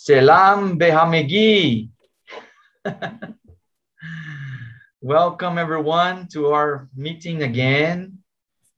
[0.00, 1.92] Selam به همگی.
[5.02, 8.18] Welcome everyone to our meeting again.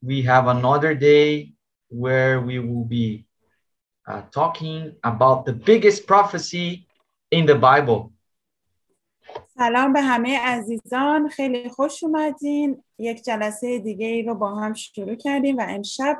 [0.01, 1.53] We have another day
[1.89, 3.25] where we will be
[4.07, 6.87] uh, talking about the biggest prophecy
[7.31, 8.11] in the Bible.
[9.47, 15.15] سلام به همه عزیزان خیلی خوش اومدین یک جلسه دیگه ای رو با هم شروع
[15.15, 16.17] کردیم و امشب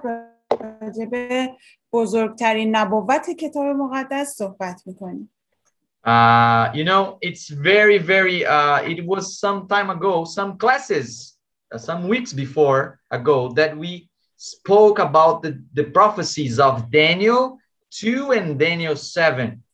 [0.81, 1.49] راجع به
[1.94, 5.30] بزرگترین نبوت کتاب مقدس صحبت می‌کنیم
[6.06, 11.08] Uh, you know, it's very, very, uh, it was some time ago, some classes,
[11.72, 12.80] uh, some weeks before
[13.18, 13.92] ago, that we
[14.36, 17.42] spoke about the, the prophecies of Daniel
[17.90, 19.64] 2 and Daniel 7.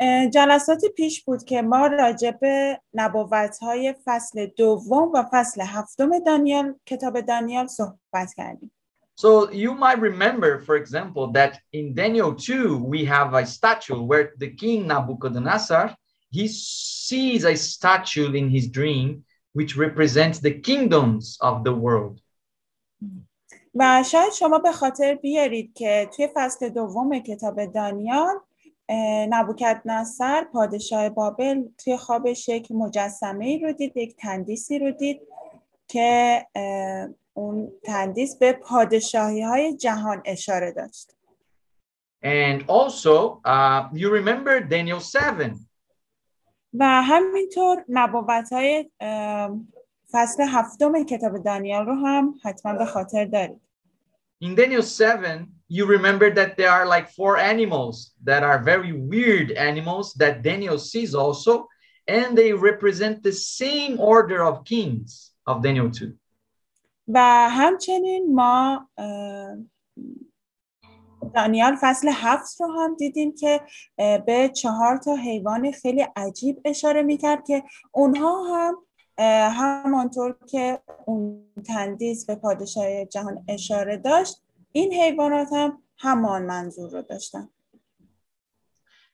[0.00, 6.18] اه، جلسات پیش بود که ما راجع به نبوت های فصل دوم و فصل هفتم
[6.18, 8.72] دانیال کتاب دانیال صحبت کردیم
[9.15, 14.31] So you might remember, for example, that in Daniel 2, we have a statue where
[14.37, 15.93] the king Nabucodonosor,
[16.31, 22.21] he sees a statue in his dream, which represents the kingdoms of the world.
[23.75, 28.35] و شاید شما به خاطر بیارید که توی فصل دوم کتاب دانیال
[28.89, 35.21] اه، نبوکدنصر پادشاه بابل توی خوابش یک مجسمه ای رو دید یک تندیسی رو دید
[35.87, 41.11] که اه، اون تندیس به پادشاهی های جهان اشاره داشت
[42.21, 45.51] And also, uh, you remember Daniel 7.
[46.73, 48.89] و همینطور نبوت های
[50.11, 53.61] فصل هفتم کتاب دانیال رو هم حتما به خاطر دارید
[54.41, 59.51] In Daniel 7, you remember that there are like four animals that are very weird
[59.51, 61.67] animals that Daniel sees also,
[62.07, 66.13] and they represent the same order of kings of Daniel 2.
[67.08, 67.20] و
[67.50, 68.88] همچنین ما
[71.34, 73.60] دانیال فصل هفت رو هم دیدیم که
[73.96, 78.76] به چهار تا حیوان خیلی عجیب اشاره می‌کرد که اونها هم
[79.52, 84.42] همانطور که اون تندیس به پادشاه جهان اشاره داشت
[84.72, 87.48] این حیوانات هم همان منظور رو داشتن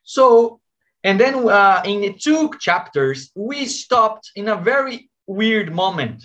[0.03, 0.59] So,
[1.03, 6.19] and then uh, in the two chapters, we stopped in a very weird moment.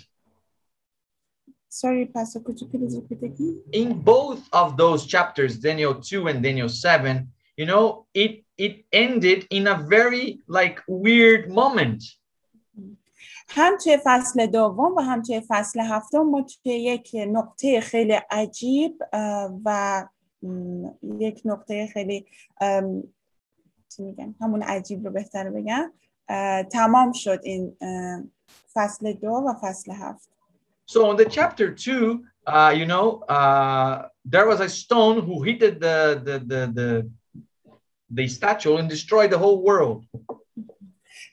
[1.81, 3.61] Sorry, Pastor, could you please repeat again?
[3.71, 9.45] In both of those chapters, Daniel 2 and Daniel 7, you know, it it ended
[9.51, 12.01] in a very like weird moment.
[13.49, 19.03] هم توی فصل دوم و هم توی فصل هفتم ما توی یک نقطه خیلی عجیب
[19.65, 20.05] و
[21.19, 22.25] یک نقطه خیلی
[23.89, 25.91] چی میگن همون عجیب رو بهتر بگم
[26.71, 27.77] تمام شد این
[28.73, 30.36] فصل دو و فصل هفت
[30.86, 35.60] So in the chapter 2, uh, you know, uh, there was a stone who hit
[35.60, 37.10] the the the the,
[38.10, 40.04] the statue and destroyed the whole world.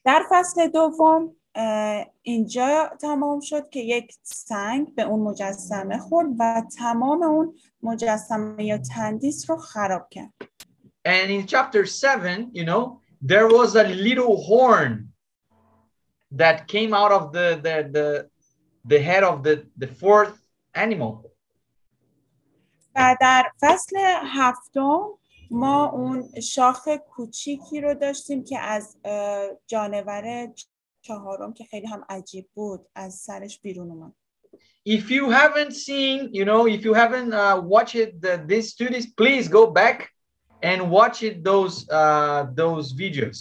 [0.06, 6.62] در فصل دوم اه، اینجا تمام شد که یک سنگ به اون مجسمه خورد و
[6.78, 7.54] تمام اون
[7.84, 10.34] مجسمه یا تندیس رو خراب کرد
[11.06, 15.14] And in chapter 7, you know, there was a little horn
[16.32, 18.30] that came out of the the the,
[18.86, 20.36] the head of the the fourth
[20.74, 21.30] animal.
[22.96, 25.20] و در فصل هفتم
[25.52, 30.54] ما اون شاخ کوچیکی رو داشتیم که از اه، جانور
[31.02, 34.14] چهارم که خیلی هم عجیب بود از سرش بیرون اومد
[34.86, 39.06] If you haven't seen, you know, if you haven't uh, watched it, the, these studies,
[39.20, 40.10] please go back
[40.64, 43.40] and watch it those uh, those videos.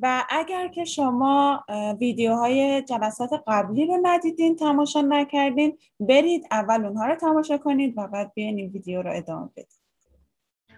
[0.00, 1.64] و اگر که شما
[2.00, 8.32] ویدیوهای جلسات قبلی رو ندیدین تماشا نکردین برید اول اونها رو تماشا کنید و بعد
[8.34, 9.78] بیاین این ویدیو رو ادامه بدید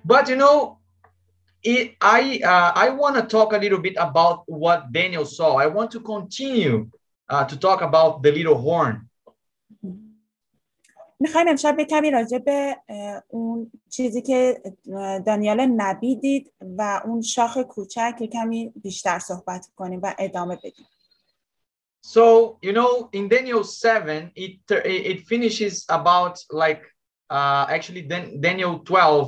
[0.04, 0.78] But you know,
[1.62, 5.56] it, I uh, I want to talk a little bit about what Daniel saw.
[5.56, 6.88] I want to continue
[7.28, 9.09] uh, to talk about the little horn.
[11.20, 12.76] می‌خوایم امشب به کمی راجع به
[13.28, 14.62] اون چیزی که
[15.26, 20.86] دانیال نبی دید و اون شاخ کوچک کمی بیشتر صحبت کنیم و ادامه بدیم
[22.02, 24.54] So you know, in Daniel seven, it
[25.10, 26.82] it finishes about like
[27.36, 29.26] uh, actually then Daniel twelve.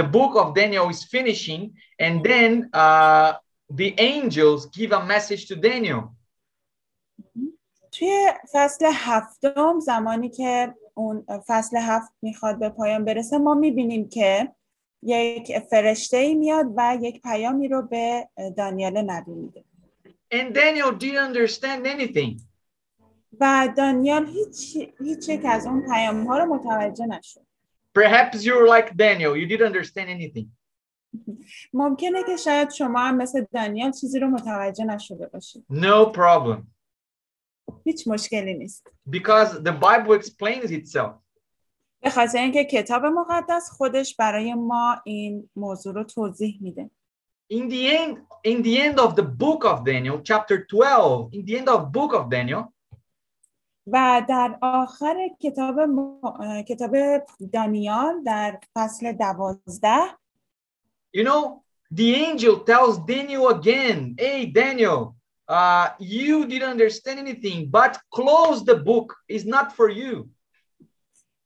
[0.00, 1.62] The book of Daniel is finishing,
[1.98, 2.50] and then
[2.84, 3.30] uh,
[3.80, 6.02] the angels give a message to Daniel.
[7.92, 14.52] توی فصل هفتم زمانی که اون فصل هفت می‌خواد به پایان برسه ما می‌بینیم که
[15.02, 19.64] یک فرشته ای میاد و یک پیامی رو به دانیال نبی میده
[20.34, 22.42] And Daniel didn't understand anything.
[23.40, 27.40] و دانیال هیچ هیچ یک از اون پیام ها رو متوجه نشد
[27.98, 30.46] Perhaps you're like Daniel, you didn't understand anything.
[31.72, 36.79] ممکنه که شاید شما هم مثل دانیال چیزی رو متوجه نشده باشید No problem.
[37.84, 41.12] هیچ مشکلی نیست Because the Bible explains itself.
[42.02, 46.90] به خاطر اینکه کتاب مقدس خودش برای ما این موضوع رو توضیح میده
[47.52, 51.58] In the end, in the end of the book of Daniel, chapter 12, in the
[51.58, 52.64] end of book of Daniel,
[53.86, 56.96] و در آخر کتاب م- کتاب
[57.52, 60.00] دانیال در فصل دوازده
[61.16, 61.62] you know,
[61.94, 65.14] the angel tells Daniel again, hey, Daniel,
[65.49, 69.15] uh, you didn't understand anything, but close the book.
[69.29, 70.29] It's not for you.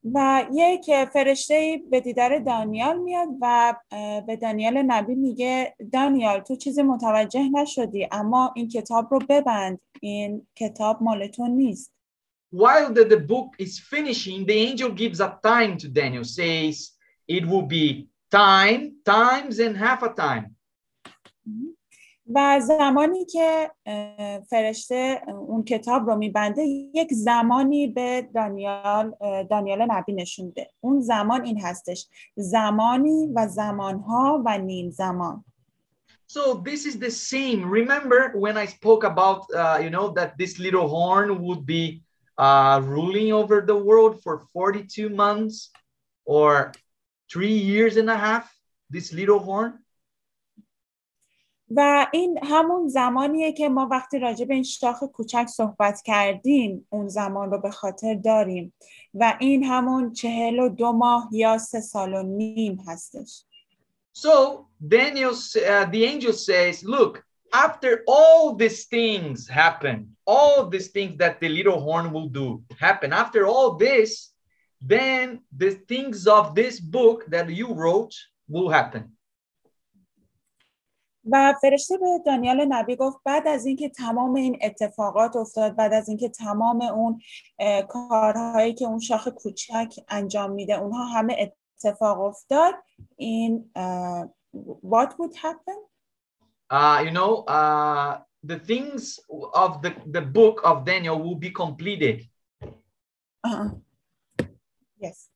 [0.04, 6.56] و یک فرشته به دیدار دانیال میاد و اه، به دانیال نبی میگه دانیال تو
[6.56, 11.94] چیزی متوجه نشدی اما این کتاب رو ببند این کتاب مال تو نیست
[12.52, 16.76] While the, the book is finishing, the angel gives a time to Daniel, says
[17.28, 20.56] it will be time, times, and half a time.
[22.33, 23.71] و زمانی که
[24.51, 26.63] فرشته اون کتاب رو میبنده
[26.95, 29.15] یک زمانی به دانیال
[29.51, 35.45] دانیال نبی نشونده اون زمان این هستش زمانی و زمانها و نیم زمان
[36.27, 37.65] So this is the same.
[37.81, 42.03] Remember when I spoke about, uh, you know, that this little horn would be
[42.39, 45.71] uh, ruling over the world for 42 months
[46.25, 46.73] or
[47.31, 48.53] three years and a half?
[48.91, 49.84] This little horn.
[51.77, 57.09] و این همون زمانیه که ما وقتی راجع به این شاخ کوچک صحبت کردیم اون
[57.09, 58.75] زمان رو به خاطر داریم
[59.15, 63.45] و این همون چهل و دو ماه یا سه سال و نیم هستش
[64.17, 71.17] So Daniel, uh, the angel says, look, after all these things happen, all these things
[71.19, 74.31] that the little horn will do happen, after all this,
[74.81, 78.15] then the things of this book that you wrote
[78.49, 79.14] will happen.
[81.31, 86.09] و فرشته به دانیال نبی گفت بعد از اینکه تمام این اتفاقات افتاد بعد از
[86.09, 87.21] اینکه تمام اون
[87.89, 92.75] کارهایی که اون شاخ کوچک انجام میده اونها همه اتفاق افتاد
[93.17, 93.71] این
[94.83, 95.95] what would happen
[96.71, 99.21] Uh, you know, uh, the things
[99.55, 102.23] of the, the book of Daniel will be completed.
[103.45, 103.83] آه.
[105.03, 105.34] yes.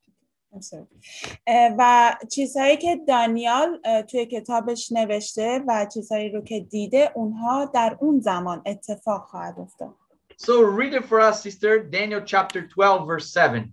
[1.78, 8.20] و چیزهایی که دانیال توی کتابش نوشته و چیزهایی رو که دیده اونها در اون
[8.20, 9.94] زمان اتفاق خواهد افتاد
[10.40, 11.82] So read it for us, sister.
[11.82, 13.68] Daniel chapter 12, verse 7.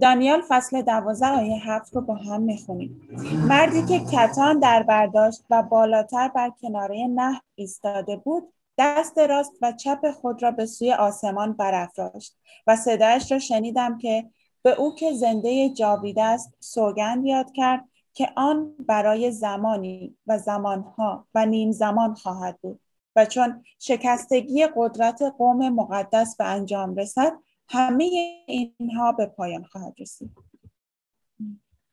[0.00, 3.08] دانیال فصل دوازده آیه هفت رو با هم می‌خونیم
[3.48, 9.72] مردی که کتان در برداشت و بالاتر بر کناره نهر ایستاده بود دست راست و
[9.72, 12.36] چپ خود را به سوی آسمان برافراشت
[12.66, 14.24] و صدایش را شنیدم که
[14.62, 21.26] به او که زنده جاوید است سوگند یاد کرد که آن برای زمانی و زمانها
[21.34, 22.80] و نیم زمان خواهد بود
[23.16, 27.32] و چون شکستگی قدرت قوم مقدس به انجام رسد
[27.68, 28.10] همه
[28.46, 30.30] اینها به پایان خواهد رسید.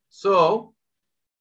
[0.09, 0.73] So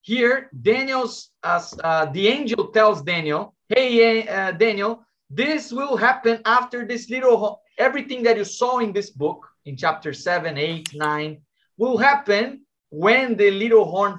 [0.02, 6.86] here, Daniel's, as uh, the angel tells Daniel, hey, uh, Daniel, this will happen after
[6.86, 11.40] this little, everything that you saw in this book, in chapter 7, 8, 9,
[11.76, 14.18] will happen when the little horn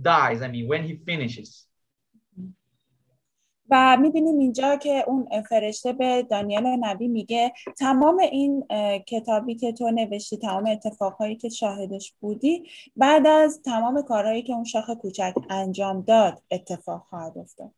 [0.00, 0.42] dies.
[0.42, 1.62] I mean, when he finishes.
[3.70, 8.66] و می‌بینیم اینجا که اون فرشته به دانیال نبی میگه تمام این
[9.06, 14.64] کتابی که تو نوشتی تمام اتفاقهایی که شاهدش بودی بعد از تمام کارهایی که اون
[14.64, 17.70] شاخ کوچک انجام داد اتفاق خواهد افتاد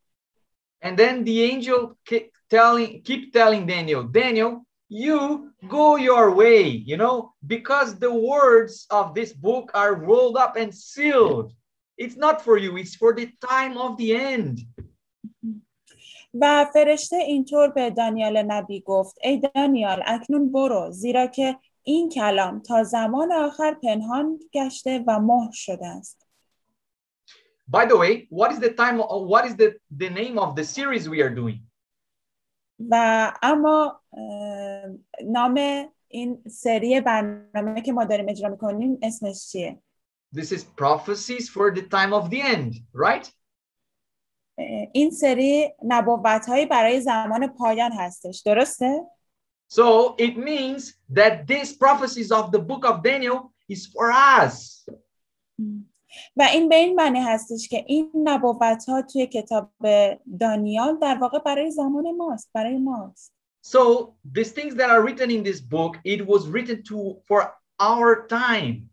[0.85, 6.98] And then the angel keep telling, keep telling Daniel, Daniel, you go your way, you
[6.98, 11.52] know, because the words of this book are rolled up and sealed.
[11.98, 14.60] It's not for you, it's for the time of the end.
[16.42, 22.60] و فرشته اینطور به دانیال نبی گفت ای دانیال اکنون برو زیرا که این کلام
[22.60, 26.24] تا زمان آخر پنهان گشته و مهر شده است
[27.68, 29.70] By the way, what is the time of what is the,
[30.04, 31.60] the name of the series we are doing?
[32.91, 34.01] و اما
[35.25, 35.61] نام
[36.09, 39.83] این سری برنامه که ما داریم اجرا می‌کنیم اسمش چیه
[40.37, 43.29] This is prophecies for the time of the end, right?
[44.93, 49.01] این سری نبوت هایی برای زمان پایان هستش درسته؟
[49.71, 54.89] So it means that these prophecies of the book of Daniel is for us.
[56.37, 59.71] و این به این معنی هستش که این نبوت ها توی کتاب
[60.41, 63.33] دانیال در واقع برای زمان ماست برای ماست
[63.63, 68.27] So these things that are written in this book, it was written to for our
[68.29, 68.91] time.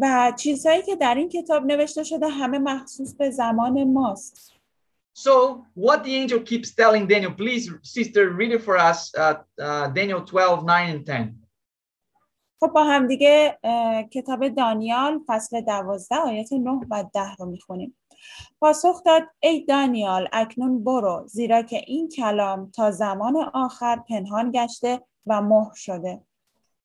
[0.00, 4.52] و چیزهایی که در این کتاب نوشته شده همه مخصوص به زمان ماست
[5.18, 9.88] So, what the angel keeps telling Daniel, please, sister, read it for us, uh, uh,
[9.88, 11.34] Daniel 12, 9, and 10.
[12.60, 13.58] خب با هم دیگه
[14.12, 17.96] کتاب دانیال فصل دوازده آیات 9 و 10 رو می‌خونیم.
[18.60, 25.00] پاسخ داد ای دانیال اکنون برو زیرا که این کلام تا زمان آخر پنهان گشته
[25.26, 26.20] و مهر شده.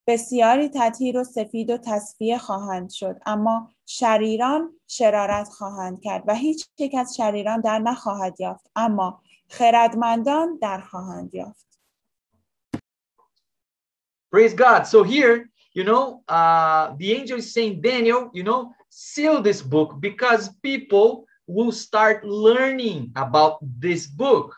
[0.07, 6.67] بسیاری تطهیر و سفید و تصفیه خواهند شد اما شریران شرارت خواهند کرد و هیچ
[6.77, 11.79] یک از شریران در نخواهد یافت اما خردمندان در خواهند یافت.
[14.35, 14.87] Praise God.
[14.87, 20.00] So, here, you know, uh, the angel is saying, Daniel, you know, seal this book
[20.00, 24.54] because people will start learning about this book.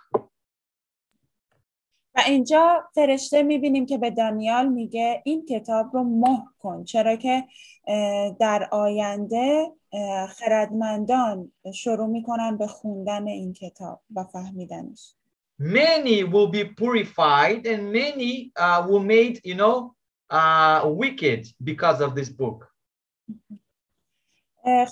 [2.14, 7.44] و اینجا فرشته میبینیم که به دانیال میگه این کتاب رو مهر کن چرا که
[7.86, 15.14] اه، در آینده اه، خردمندان شروع میکنن به خوندن این کتاب و فهمیدنش
[15.60, 19.94] Many will be purified and many uh, will made, you know,
[20.29, 22.71] uh, wicked because of this book.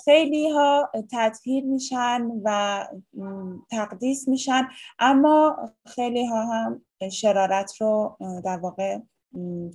[0.04, 2.86] خیلی ها تطهیر میشن و
[3.70, 8.98] تقدیس میشن اما خیلی ها هم شرارت رو در واقع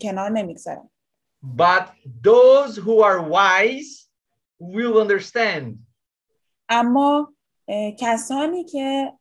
[0.01, 0.89] کنار نمی‌گذارن
[1.43, 1.87] But
[2.23, 4.09] those who are wise
[4.59, 5.77] will understand.
[6.69, 7.33] اما
[7.99, 9.13] کسانی که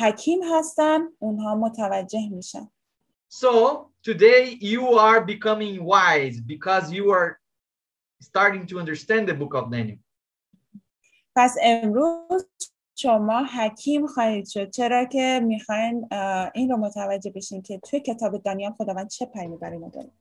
[0.00, 2.70] حکیم هستن اونها متوجه میشن
[3.30, 7.39] So today you are becoming wise because you are
[8.21, 9.99] starting to understand the book of Daniel.
[11.35, 12.45] پس امروز
[12.95, 16.07] شما حکیم خواهید شد چرا که میخواین
[16.55, 20.11] این رو متوجه بشین که توی کتاب دانیال خداوند چه پیامی برای ما داره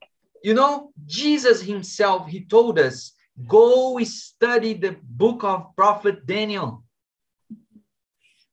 [0.45, 3.12] You know, Jesus himself, he told us,
[3.47, 6.83] go study the book of prophet Daniel.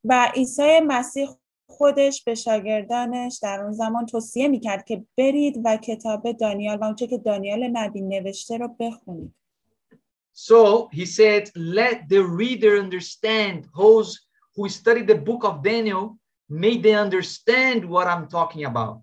[0.04, 1.30] و عیسی مسیح
[1.73, 7.07] خودش به شاگردانش در اون زمان توصیه می‌کرد که برید و کتاب دانیال و اونچه
[7.07, 9.35] که دانیال نبی نوشته رو بخونید
[10.35, 13.59] So he said, let the reader understand.
[13.77, 14.09] Those
[14.57, 16.05] who study the book of Daniel,
[16.49, 19.01] may they understand what I'm talking about.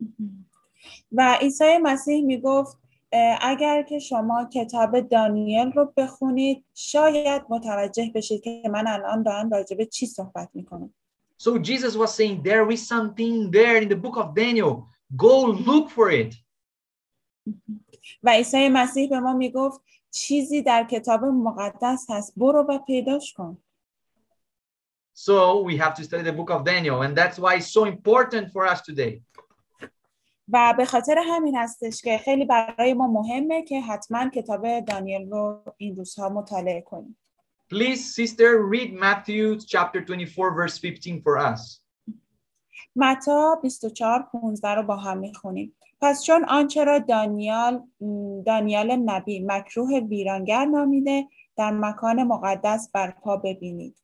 [1.16, 2.78] و عیسی مسیح می‌گفت
[3.12, 9.50] اه، اگر که شما کتاب دانیل رو بخونید شاید متوجه بشید که من الان دارم
[9.50, 10.94] راجع به چی صحبت می‌کنم
[11.41, 14.89] So Jesus was saying, there is something there in the book of Daniel.
[15.15, 16.35] Go look for it.
[18.23, 19.81] و عیسی مسیح به ما میگفت
[20.11, 23.57] چیزی در کتاب مقدس هست برو و پیداش کن
[25.13, 28.51] So we have to study the book of Daniel, and that's why it's so important
[28.51, 29.21] for us today.
[30.53, 35.63] و به خاطر همین هستش که خیلی برای ما مهمه که حتما کتاب دانیل رو
[35.77, 37.17] این روزها مطالعه کنیم
[37.72, 41.80] Please, sister, read Matthew chapter 24, verse 15 for us.
[42.96, 47.82] متا 24 15 رو با هم می‌خونیم پس چون آنچه را دانیال
[48.46, 53.96] دانیال نبی مکروه ویرانگر نامیده در مکان مقدس برپا ببینید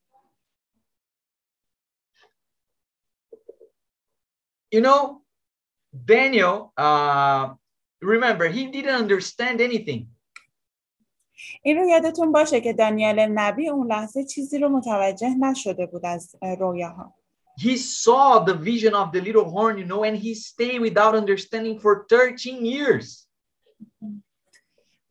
[4.75, 5.23] You know,
[6.05, 7.55] Daniel, uh,
[8.01, 10.09] remember, he didn't understand anything.
[11.63, 16.37] این رو یادتون باشه که دانیال نبی اون لحظه چیزی رو متوجه نشده بود از
[16.43, 17.15] اه، رویاها.
[17.61, 21.79] He saw the vision of the little horn, you know, and he stayed without understanding
[21.81, 23.29] for 13 years.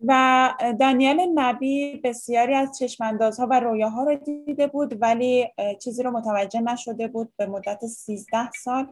[0.06, 5.48] و دانیال نبی بسیاری از چشماندازها و رویاها رو دیده بود ولی
[5.84, 7.34] چیزی رو متوجه نشده بود.
[7.38, 8.88] به مدت 13 سال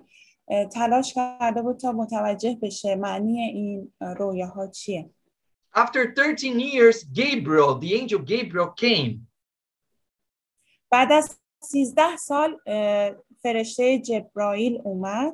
[0.73, 5.09] تلاش کرده بود تا متوجه بشه معنی این اه، رویاها چیه.
[5.74, 9.26] After 13 years, Gabriel, the angel Gabriel, came
[10.92, 15.32] بعد از 13 سال اه، فرشته جبرائیل اومد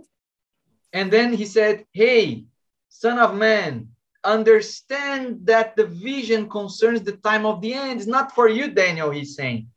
[0.93, 2.45] and then he said, Hey,
[2.89, 3.89] son of man,
[4.25, 8.01] understand that the vision concerns the time of the end.
[8.01, 9.69] It's not for you, Daniel, he's saying.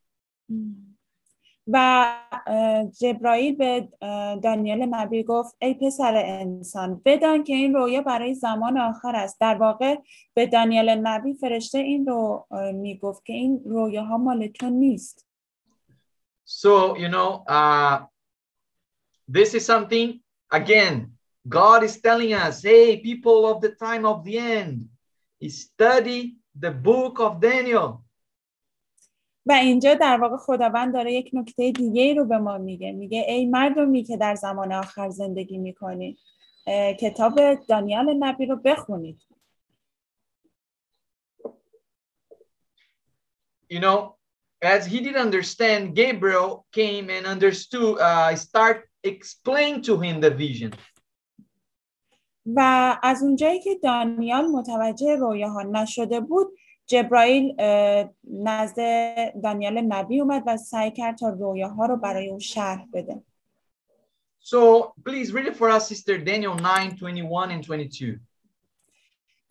[1.68, 2.14] و
[3.00, 3.88] جبرائیل به
[4.42, 9.54] دانیال نبی گفت ای پسر انسان بدان که این رویا برای زمان آخر است در
[9.54, 9.96] واقع
[10.34, 15.26] به دانیال نبی فرشته این رو می‌گفت که این رویاها مال تو نیست
[16.46, 18.04] So, you know, uh,
[19.26, 21.16] this is something, again,
[21.48, 24.88] God is telling us, hey, people of the time of the end,
[25.48, 28.03] study the book of Daniel.
[29.46, 33.24] و اینجا در واقع خداوند داره یک نکته دیگه ای رو به ما میگه میگه
[33.28, 36.18] ای مردمی که در زمان آخر زندگی می‌کنید
[37.00, 39.20] کتاب دانیال نبی رو بخونید
[43.70, 44.16] you know,
[44.62, 50.72] as he didn't understand, Gabriel came and understood, uh, start explain to him the vision.
[52.46, 52.60] و
[53.02, 56.46] از اونجایی که دانیال متوجه رویاها نشده بود
[56.86, 57.54] جبرائیل
[58.24, 58.78] نزد
[59.42, 63.22] دانیال نبی اومد و سعی کرد تا رویاها رو برای او شرح بده.
[64.40, 68.18] So please read it for us, Sister Daniel 9, 21 and 22.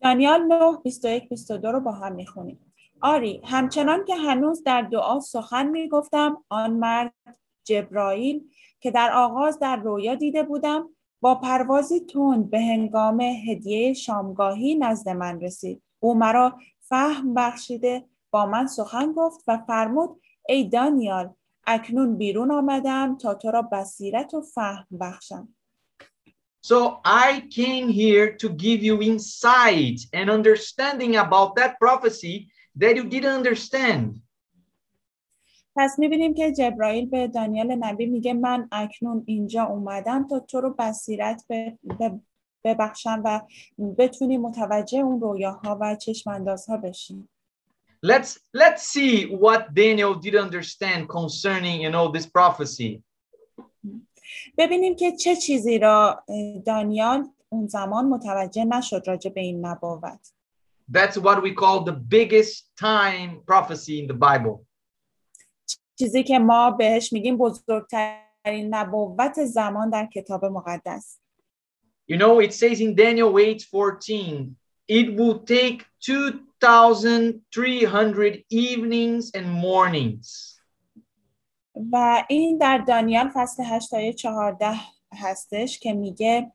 [0.00, 2.72] دانیال 9 21 22 رو با هم می‌خونیم.
[3.00, 7.14] آری همچنان که هنوز در دعا سخن می‌گفتم آن مرد
[7.64, 8.50] جبرائیل
[8.80, 10.88] که در آغاز در رویا دیده بودم
[11.20, 15.82] با پروازی تند به هنگام هدیه شامگاهی نزد من رسید.
[16.00, 21.34] او مرا فهم بخشیده با من سخن گفت و فرمود ای دانیال
[21.66, 25.48] اکنون بیرون آمدم تا تو را بصیرت و فهم بخشم
[26.66, 32.34] So I came here to give you insight and understanding about that prophecy
[32.80, 34.20] that you didn't understand.
[35.76, 40.74] پس می‌بینیم که جبرائیل به دانیال نبی میگه من اکنون اینجا اومدم تا تو رو
[40.78, 42.20] بصیرت به- به-
[42.64, 43.40] ببخشم و
[43.98, 47.28] بتونی متوجه اون رویاها و چشم اندازها بشی
[48.06, 49.12] Let's let's see
[49.44, 53.02] what Daniel did understand concerning you know this prophecy.
[54.58, 56.24] ببینیم که چه چیزی را
[56.66, 60.32] دانیال اون زمان متوجه نشد راجع به این نبوت
[60.92, 64.66] That's what we call the biggest time prophecy in the Bible.
[65.98, 71.18] چیزی که ما بهش میگیم بزرگترین نبوت زمان در کتاب مقدس
[72.07, 74.55] You know, it says in Daniel 8:14,
[74.87, 80.55] it will take 2,300 evenings and mornings.
[81.91, 84.71] و این در دانیال فصل 8 آیه 14
[85.13, 86.51] هستش که میگه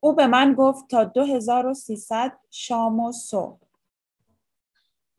[0.00, 3.60] او به من گفت تا 2300 شام و صبح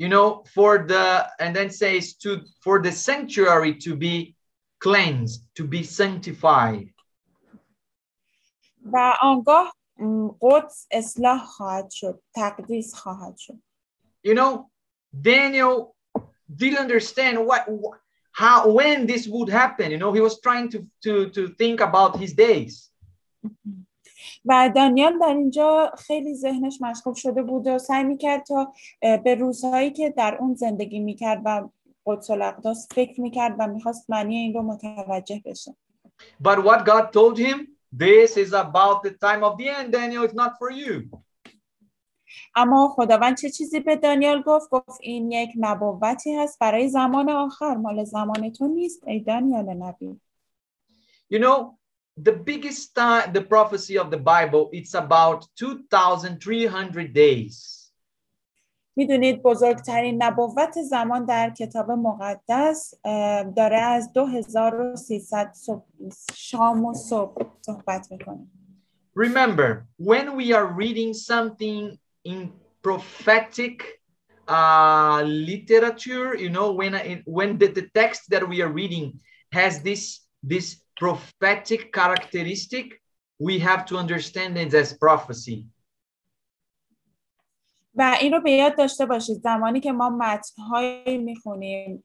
[0.01, 4.35] You know, for the and then says to for the sanctuary to be
[4.79, 6.89] cleansed, to be sanctified.
[8.92, 9.72] و آنگاه
[10.40, 13.58] قدس اصلاح خواهد شد تقدیس خواهد شد
[14.26, 14.70] You know,
[15.22, 15.94] Daniel
[16.60, 17.96] didn't understand what wh-
[18.32, 19.90] how when this would happen.
[19.90, 22.92] You know, he was trying to to to think about his days.
[24.44, 28.72] و دانیال در اینجا خیلی ذهنش مشغول شده بود و سعی می‌کرد تا
[29.24, 31.68] به روزهایی که در اون زندگی می‌کرد و
[32.06, 35.76] قدس الاقداس فکر می‌کرد و می‌خواست معنی این رو متوجه بشه
[36.42, 40.23] But what God told him, this is about the time of the end, Daniel.
[40.23, 41.09] It's not for you.
[42.55, 47.75] اما خداوند چه چیزی به دانیال گفت گفت این یک نبوتی هست برای زمان آخر
[47.75, 50.21] مال زمان تو نیست ای دانیال نبی
[51.33, 51.77] You know,
[52.17, 57.74] the biggest time, the prophecy of the Bible, it's about 2,300 days.
[58.95, 67.45] میدونید بزرگترین نبوت زمان در کتاب مقدس اه، داره از 2300 صبح- شام و صبح
[67.61, 68.47] صحبت میکنه
[69.15, 72.39] Remember, when we are reading something in
[72.81, 73.75] prophetic
[74.47, 79.05] uh, literature, you know, when I- when the, the text that we are reading
[79.59, 80.03] has this
[80.53, 80.67] this
[81.01, 82.85] prophetic characteristic,
[83.47, 85.57] we have to understand it as prophecy.
[87.96, 92.04] و این رو به یاد داشته باشید زمانی که ما متنهایی می‌خونیم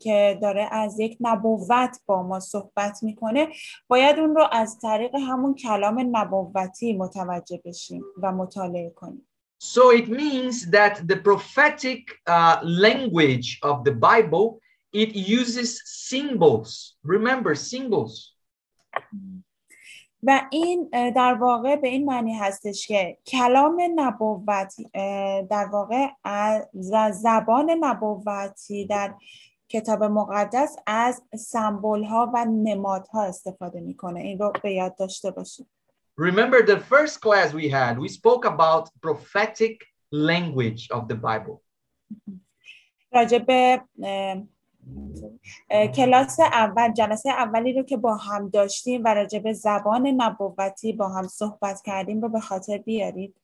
[0.00, 3.48] که داره از یک نبوت با ما صحبت می‌کنه
[3.88, 10.08] باید اون رو از طریق همون کلام نبوتی متوجه بشیم و مطالعه کنیم So it
[10.08, 14.60] means that the prophetic uh, language of the Bible
[14.94, 16.94] it uses symbols.
[17.02, 18.33] Remember symbols.
[20.26, 24.74] و این در واقع به این معنی هستش که کلام نبوت
[25.50, 26.06] در واقع
[27.12, 29.14] زبان نبوتی در
[29.68, 35.66] کتاب مقدس از سمبول ها و نمادها استفاده می‌کنه این رو به یاد داشته باشید
[36.16, 39.74] Remember the first class we had, we spoke about prophetic
[40.12, 41.60] language of the Bible.
[43.12, 44.42] اه،
[45.94, 51.08] کلاس اول جلسه اولی رو که با هم داشتیم و راجع به زبان نبوتی با
[51.08, 53.34] هم صحبت کردیم رو به خاطر بیارید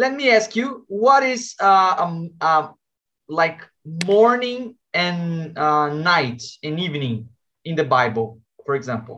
[0.00, 2.64] Let me ask you, what is uh, um, uh,
[3.40, 3.60] like
[4.12, 4.60] morning
[5.04, 5.20] and
[5.58, 7.16] uh, night and evening
[7.68, 8.26] in the Bible,
[8.64, 9.16] for example?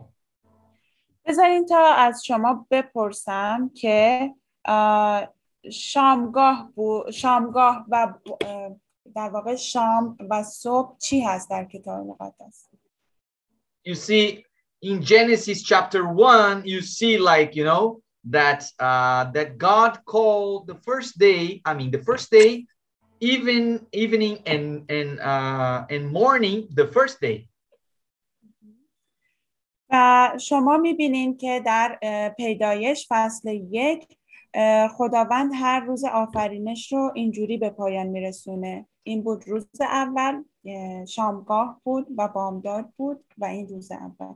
[1.25, 4.31] بذارین تا از شما بپرسم که
[4.65, 5.27] اه،
[5.71, 8.13] شامگاه بو- شامگاه و
[9.15, 12.69] در واقع شام و صبح چی هست در کتاب مقدس
[13.87, 14.43] You see,
[14.81, 18.01] in Genesis chapter one, you see like you know
[18.37, 21.61] that uh, that God called the first day.
[21.69, 22.65] I mean, the first day
[23.19, 27.49] even evening and and uh, and morning the first day.
[29.89, 31.99] و شما می‌بینین که در
[32.37, 34.17] پیدایش فصل یک
[34.97, 41.80] خداوند هر روز آفرینش رو اینجوری به پایان میرسونه این بود روز اول اه، شامگاه
[41.84, 44.34] بود و بامداد بود و این روز اول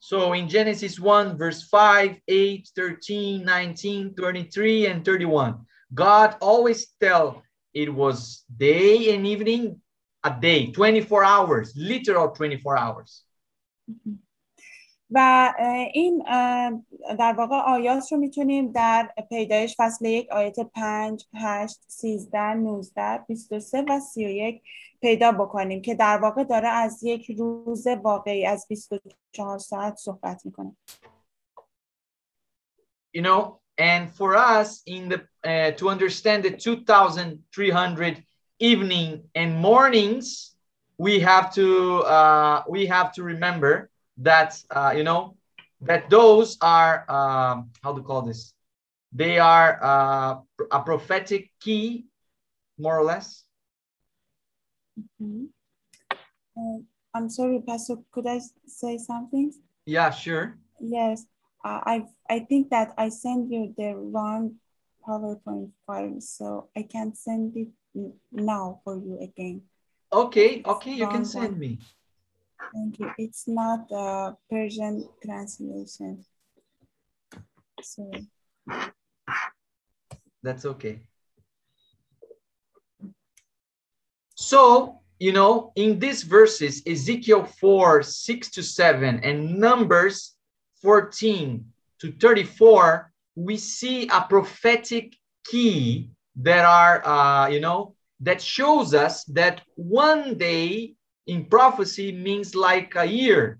[0.00, 7.42] So in Genesis 1, verse 5, 8, 13, 19, 23, and 31, God always tell
[7.72, 9.80] it was day and evening,
[10.22, 13.24] a day, 24 hours, literal 24 hours.
[15.11, 15.53] و
[15.93, 16.23] این
[17.19, 23.81] در واقع آیات رو می‌تونیم در پیدایش فصل یک آیت 5 8 13 19 23
[23.89, 24.61] و 31
[25.01, 30.75] پیدا بکنیم که در واقع داره از یک روز واقعی از 24 ساعت صحبت می‌کنه.
[33.17, 38.23] You know, and for us in the uh, to understand the 2,300
[38.59, 40.55] evening and mornings,
[40.97, 43.89] we have to uh, we have to remember
[44.19, 45.35] that uh, you know
[45.81, 48.53] that those are um, how to call this?
[49.11, 50.39] They are uh,
[50.71, 52.05] a prophetic key,
[52.77, 53.43] more or less.
[55.21, 55.49] Mhm.
[56.57, 59.53] Uh, I'm sorry, Pastor, could I say something?
[59.85, 60.57] Yeah, sure.
[60.79, 61.25] Yes,
[61.63, 64.59] uh, I I think that I sent you the wrong
[65.07, 67.69] PowerPoint file, so I can send it
[68.31, 69.63] now for you again.
[70.11, 71.79] Okay, okay, you can send me.
[72.73, 73.11] Thank you.
[73.17, 76.25] It's not a Persian translation.
[77.81, 78.27] Sorry.
[80.43, 81.01] That's okay.
[84.35, 90.35] So, you know, in these verses, Ezekiel 4, 6 to 7, and Numbers
[90.81, 91.65] 14
[91.99, 99.23] to 34, we see a prophetic key that are, uh, you know, that shows us
[99.25, 100.95] that one day
[101.55, 103.59] prophecy means like a year.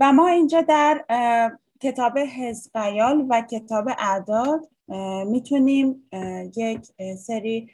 [0.00, 1.04] و ما اینجا در
[1.80, 4.68] کتاب حزقیال و کتاب اعداد
[5.26, 6.10] می‌تونیم
[6.56, 6.86] یک
[7.18, 7.70] سری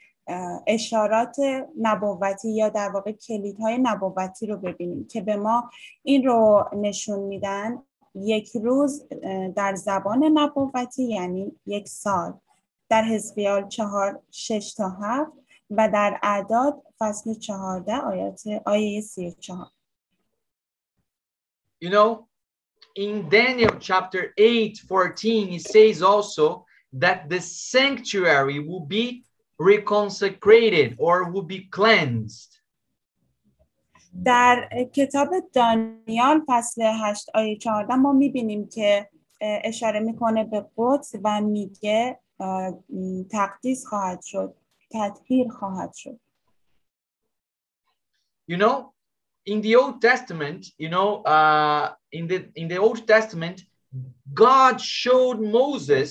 [0.67, 1.37] اشارات
[1.81, 5.71] نبوتی یا در واقع کلیدهای نبوتی رو ببینیم که به ما
[6.03, 7.83] این رو نشون میدن.
[8.15, 9.09] یک روز
[9.57, 12.35] در زبان نبوتی یعنی یک سال.
[12.89, 15.33] در حزقیال چهار شش تا هفت.
[15.71, 19.67] و در اعداد فصل چهارده آیات آیه سی و چهار
[21.85, 22.29] You know,
[22.95, 29.25] in Daniel chapter 8, 14, it says also that the sanctuary will be
[29.59, 32.61] reconsecrated or will be cleansed.
[34.25, 41.41] در کتاب دانیال فصل 8 آیه 14 ما می‌بینیم که اشاره می‌کنه به قدس و
[41.41, 42.21] میگه
[43.31, 44.55] تقدیس خواهد شد
[44.95, 46.21] تطهیر خواهد شد
[48.47, 48.93] You know,
[49.47, 51.85] in the Old Testament, you know, uh,
[52.19, 53.57] in the in the Old Testament,
[54.45, 56.11] God showed Moses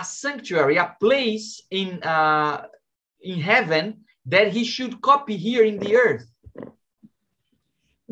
[0.00, 2.56] a sanctuary, a place in uh,
[3.20, 3.84] in heaven
[4.26, 6.26] that he should copy here in the earth.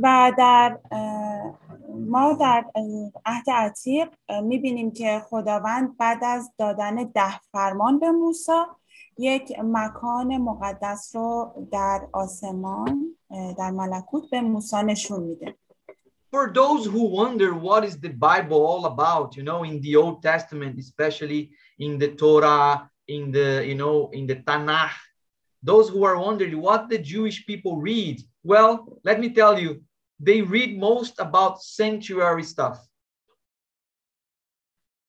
[0.02, 0.78] و در
[1.88, 2.64] ما در
[3.26, 4.08] عهد عتیق
[4.42, 8.52] می‌بینیم که خداوند بعد از دادن ده فرمان به موسی
[9.17, 15.55] یک مکان مقدس رو در آسمان اه، در ملکوت به موسی نشون میده
[16.35, 20.17] for those who wonder what is the bible all about you know in the old
[20.21, 21.41] testament especially
[21.85, 24.97] in the torah in the you know in the tanakh
[25.69, 28.17] those who are wondering what the jewish people read
[28.51, 28.73] well
[29.09, 29.71] let me tell you
[30.27, 32.77] they read most about sanctuary stuff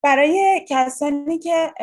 [0.02, 1.74] برای کسانی که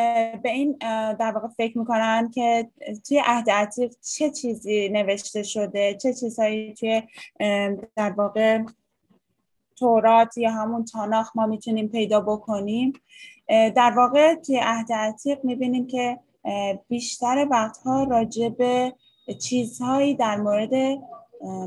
[0.42, 0.76] به این
[1.18, 2.70] در واقع فکر می‌کنن که
[3.08, 7.02] توی عهد عتیق چه چیزی نوشته شده چه چیزهایی توی
[7.96, 8.62] در واقع
[9.76, 12.92] تورات یا همون تاناخ ما می‌تونیم پیدا بکنیم.
[13.48, 16.18] در واقع توی عهد عتیق می‌بینیم که
[16.88, 18.94] بیشتر وقتها راجع به
[19.40, 20.74] چیزهایی در مورد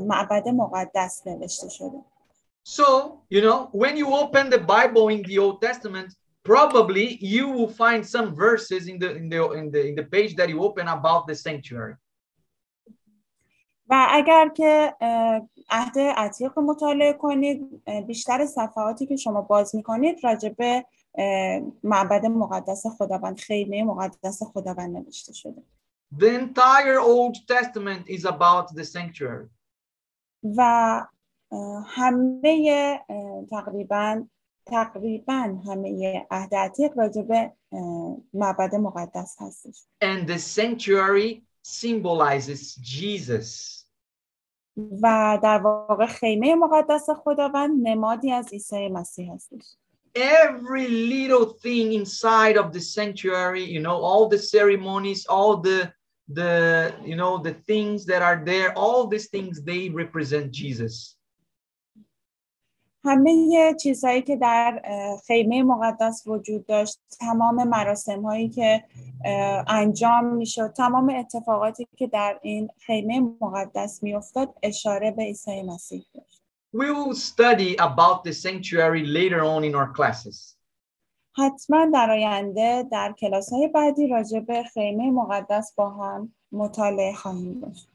[0.06, 1.98] معبد مقدس نوشته شده.
[2.64, 2.84] So
[3.30, 8.06] you know when you open the bible in the old testament probably you will find
[8.06, 11.26] some verses in the in the in the in the page that you open about
[11.26, 11.96] the sanctuary
[13.88, 14.94] و اگر که
[15.70, 20.84] عهد عتیق رو مطالعه کنید بیشتر صفحاتی که شما باز می‌کنید راجع به
[21.84, 25.62] معبد مقدس خداوند خیمه مقدس خداوند نوشته شده
[26.18, 29.48] the entire old testament is about the sanctuary
[30.56, 31.00] و
[31.86, 33.00] همه
[33.50, 34.26] تقریبا
[34.65, 43.77] تقریبا همه عهد عتیق راجع به اه، معبد مقدس هستش And the sanctuary symbolizes Jesus.
[45.01, 49.63] و در واقع خیمه مقدس خداوند نمادی از عیسی مسیح هستش
[50.17, 55.79] Every little thing inside of the sanctuary, you know, all the ceremonies, all the
[56.39, 61.15] the you know the things that are there, all these things they represent Jesus.
[63.04, 64.82] همه چیزهایی که در
[65.26, 68.84] خیمه مقدس وجود داشت تمام مراسم هایی که
[69.68, 76.42] انجام می‌شد تمام اتفاقاتی که در این خیمه مقدس میافتاد اشاره به عیسی مسیح داشت
[76.76, 80.56] We will study about the sanctuary later on in our classes.
[81.36, 87.60] حتما در آینده در کلاس های بعدی راجع به خیمه مقدس با هم مطالعه خواهیم
[87.60, 87.88] داشت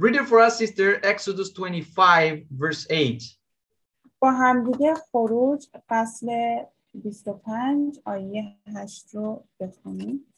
[0.00, 3.40] Read it for us, sister, Exodus 25, verse 8.
[4.18, 6.56] با همدیگه خروج فصل
[6.94, 10.34] 25 آیه 8 رو بخونیم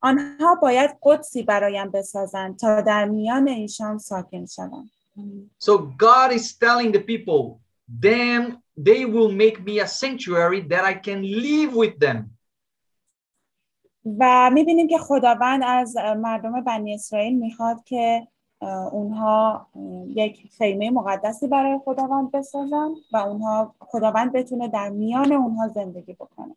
[0.00, 4.90] آنها باید قدسی برایم بسازند تا در میان ایشان ساکن شوم
[5.64, 5.72] So
[6.06, 11.20] God is telling the people, then they will make me a sanctuary that I can
[11.22, 12.38] live with them.
[14.18, 18.28] و می‌بینیم که خداوند از مردم بنی اسرائیل می‌خواد که
[18.92, 19.66] اونها
[20.08, 26.56] یک خیمه مقدسی برای خداوند بسازن و اونها خداوند بتونه در میان اونها زندگی بکنه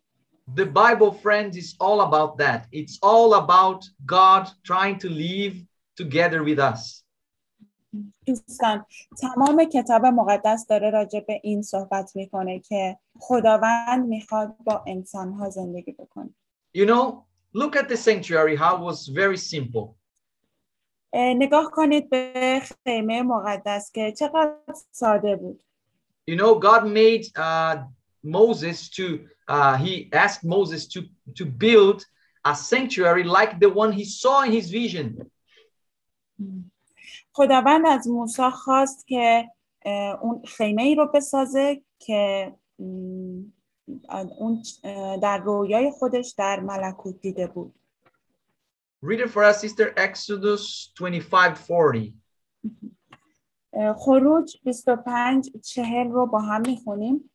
[0.56, 2.60] The Bible, friends, is all about that.
[2.72, 5.54] It's all about God trying to live
[5.96, 7.04] together with us.
[8.26, 8.86] دوستان
[9.20, 15.50] تمام کتاب مقدس داره راجع به این صحبت می‌کنه که خداوند می‌خواد با انسان ها
[15.50, 16.30] زندگی بکنه
[16.76, 19.97] You know, look at the sanctuary, how it was very simple.
[21.12, 24.54] اه، نگاه کنید به خیمه مقدس که چقدر
[24.92, 25.62] ساده بود
[26.30, 27.76] You know, God made uh,
[28.22, 29.04] Moses to,
[29.48, 31.00] uh, he asked Moses to,
[31.38, 32.04] to build
[32.44, 35.30] a sanctuary like the one he saw in his vision.
[37.32, 39.50] خداوند از موسی خواست که
[40.20, 42.52] اون خیمه ای رو بسازه که
[44.38, 44.62] اون
[45.22, 47.74] در رویای خودش در ملکوت دیده بود
[49.00, 52.12] Read it for us, sister, Exodus 25 40.
[53.72, 57.30] اه، خروج 25 چهل رو با هم می‌خونیم.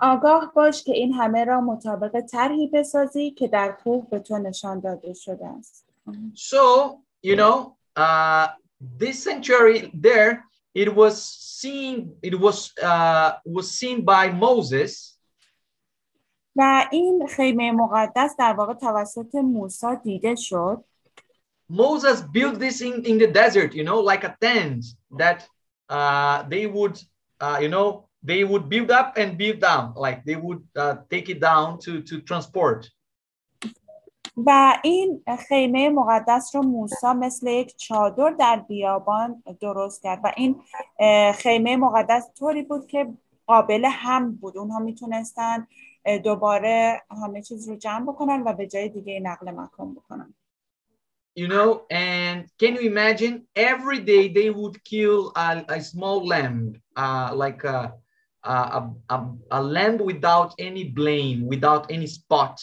[0.00, 4.80] آگاه باش که این همه را مطابق طرحی بسازی که در کوه به تو نشان
[4.80, 5.84] داده شده است.
[6.34, 6.64] So,
[7.22, 8.46] you know, uh,
[8.98, 11.14] this sanctuary there, it was
[11.58, 15.18] seen, it was uh, was seen by Moses,
[16.56, 20.84] و این خیمه مقدس در واقع توسط موسی دیده شد.
[21.68, 24.84] Moses built this in, in the desert, you know, like a tent
[25.18, 25.46] that
[25.88, 27.00] uh, they would,
[27.40, 31.28] uh, you know, they would build up and build down, like they would uh, take
[31.28, 32.90] it down to, to transport.
[34.46, 40.62] و این خیمه مقدس رو موسی مثل یک چادر در بیابان درست کرد و این
[41.32, 43.06] خیمه مقدس طوری بود که
[43.46, 45.66] قابل هم بود اونها می‌تونستن
[46.24, 50.34] دوباره همه چیز رو جمع بکنن و به جای دیگه نقل مکان بکنن
[51.37, 56.79] You know, and can you imagine every day they would kill a, a small lamb,
[56.95, 57.93] uh, like a,
[58.43, 59.17] a, a, a,
[59.49, 62.59] a lamb without any blame, without any spot.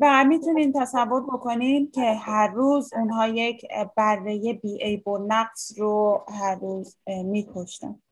[0.00, 3.66] و میتونین تصور بکنین که هر روز اونها یک
[3.96, 8.02] بره بیعیب و نقص رو هر روز اه، میکشتن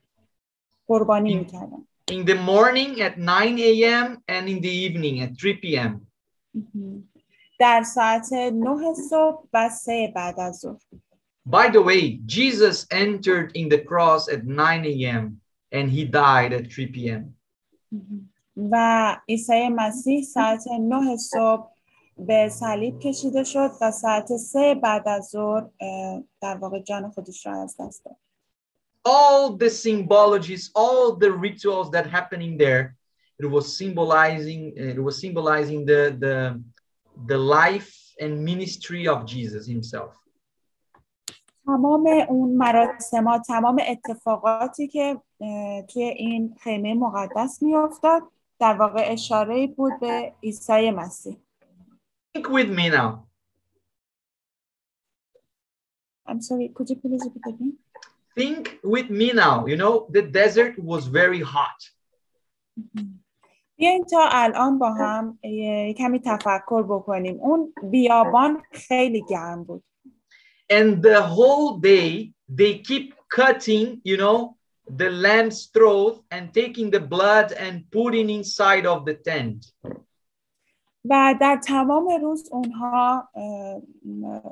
[0.87, 4.19] قربانی میکردن In the morning at 9 a.m.
[4.29, 6.07] and in the evening at 3 p.m.
[7.59, 10.79] در ساعت نه صبح و سه بعد از ظهر
[11.49, 15.41] By the way, Jesus entered in the cross at 9 a.m.
[15.73, 17.37] and he died at 3 p.m.
[18.57, 21.71] و عیسی مسیح ساعت نه صبح
[22.19, 27.47] به صلیب کشیده شد و ساعت سه بعد از ظهر اه، در واقع جان خودش
[27.47, 28.17] را از دست داد
[29.09, 32.85] All the symbologies, all the rituals that happening there,
[33.43, 36.35] it was symbolizing it was symbolizing the the
[37.27, 40.17] the life and ministry of Jesus himself.
[41.67, 48.23] تمام اون مراسم تمام اتفاقاتی که اه، توی این خیمه مقدس میافتاد
[48.59, 51.37] در واقع اشاره بود به عیسی مسیح
[52.35, 53.27] Think with me now.
[56.27, 57.73] I'm sorry, could you please repeat again?
[58.37, 59.67] Think with me now.
[59.67, 61.81] You know, the desert was very hot.
[63.78, 65.40] بیاین تا الان با هم
[65.98, 69.84] کمی تفکر بکنیم اون بیابان خیلی گرم بود
[70.74, 74.58] And the whole day they keep cutting, you know,
[75.02, 79.66] the lamb's throat and taking the blood and putting inside of the tent.
[81.10, 83.30] و در تمام روز اونها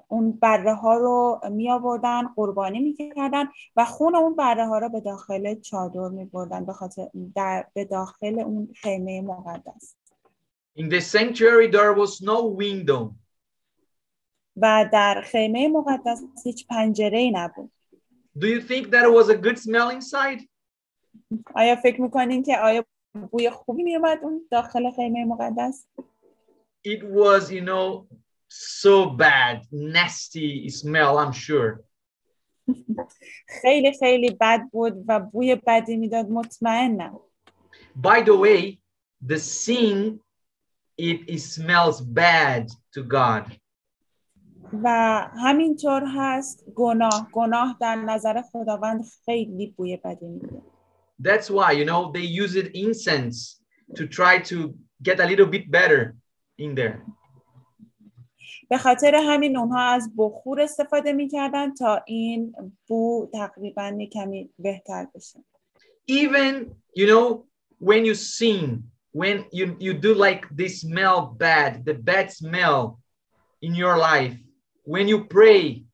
[0.08, 4.90] اون بره ها رو می آوردن قربانی می کردن و خون اون بره ها رو
[4.90, 9.96] به داخل چادر می بردن به خاطر در به داخل اون خیمه مقدس
[10.80, 13.12] In the sanctuary, there was no window.
[14.58, 17.72] و در خیمه مقدس هیچ پنجره ای نبود
[18.40, 20.48] Do you think that it was a good smell inside?
[21.56, 22.86] آیا فکر می‌کنین که آیا
[23.32, 25.88] بوی خوبی می اومد اون داخل خیمه مقدس
[26.85, 28.07] It was, you know,
[28.49, 31.85] so bad, nasty smell, I'm sure.
[33.63, 37.21] خیلی خیلی بد بود و بوی بدی میداد مطمئنم
[37.97, 38.79] By the way,
[39.27, 40.21] the sin,
[40.97, 43.53] it, it smells bad to God.
[44.83, 44.89] و
[45.45, 50.63] همینطور هست گناه گناه در نظر خداوند خیلی بوی بدی میده
[51.23, 53.61] That's why, you know, they use it incense
[53.97, 56.15] to try to get a little bit better
[56.59, 56.99] in there.
[58.71, 62.55] به خاطر همین اونها از بخور استفاده میکردن تا این
[62.87, 65.45] بو تقریبا یه کمی بهتر بشه
[66.11, 66.55] Even,
[66.97, 67.45] you know,
[67.79, 72.99] when you sing, when you, you do like this smell bad, the bad smell
[73.61, 74.37] in your life,
[74.85, 75.85] when you pray,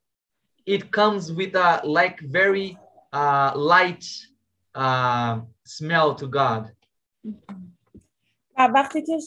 [0.66, 2.78] it comes with a like very
[3.12, 4.04] uh, light
[4.74, 6.70] uh, smell to God.
[7.24, 7.67] و
[8.67, 9.19] وقتی که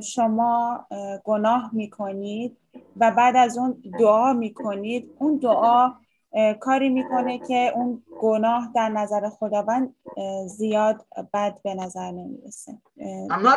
[0.00, 2.56] شما اه، گناه می‌کنید
[2.96, 5.92] و بعد از اون دعا می‌کنید اون دعا
[6.60, 9.94] کاری می‌کنه که اون گناه در نظر خداوند
[10.46, 12.78] زیاد بد به نظر نمی‌رسه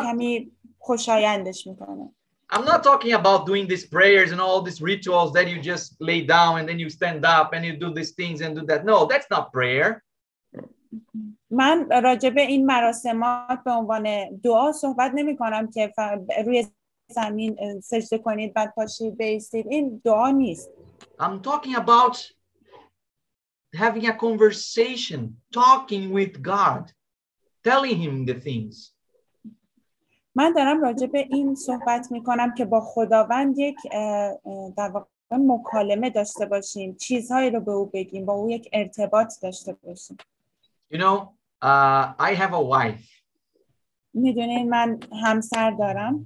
[0.02, 2.10] کمی خوشایندش می‌کنه
[2.50, 6.20] I'm not talking about doing these prayers and all these rituals that you just lay
[6.22, 8.80] down and then you stand up and you do these things and do that.
[8.86, 10.02] No, that's not prayer.
[11.50, 15.92] من راجع به این مراسمات به عنوان دعا صحبت نمی کنم که
[16.46, 16.66] روی
[17.10, 19.66] زمین سجده کنید بعد پاشید بیستید.
[19.66, 20.70] این دعا نیست.
[21.20, 22.16] I'm talking about
[23.74, 25.20] having a conversation,
[25.52, 26.92] talking with God,
[27.64, 28.92] telling him the things.
[30.34, 33.76] من دارم راجع به این صحبت می کنم که با خداوند یک
[34.76, 36.96] در واقع مکالمه داشته باشیم.
[36.96, 40.16] چیزهایی رو به او بگیم با او یک ارتباط داشته باشیم.
[40.92, 43.09] You know, uh, I have a wife,
[44.13, 46.25] میدونین من همسر دارم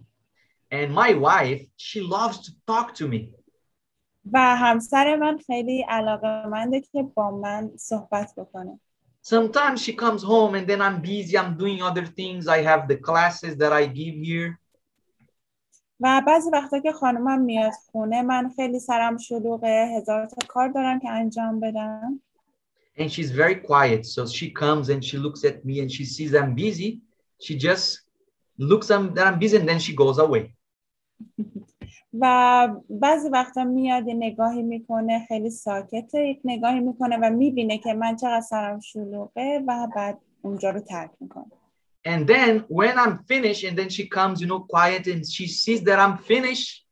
[0.71, 3.29] and my wife, she loves to talk to me.
[4.33, 8.79] و همسر من خیلی علاقه منده که با من صحبت بکنه
[9.21, 12.47] Sometimes she comes home and then I'm busy, I'm doing other things.
[12.47, 14.59] I have the classes that I give here.
[15.99, 20.99] و بعضی وقتا که خانمم میاد خونه من خیلی سرم شلوغه هزار تا کار دارم
[20.99, 22.21] که انجام بدم
[22.97, 24.05] and she's very quiet.
[24.05, 27.01] So she comes and she looks at me and she sees I'm busy.
[27.39, 28.01] She just
[28.57, 30.53] looks I'm, that I'm busy and then she goes away.
[32.13, 37.93] و بعضی وقتا میاد یه نگاهی میکنه خیلی ساکته یک نگاهی میکنه و میبینه که
[37.93, 41.51] من چقدر سرم شلوغه و بعد اونجا رو ترک میکنه
[42.05, 45.81] And then when I'm finished, and then she comes, you know, quiet and she sees
[45.87, 46.85] that I'm finished,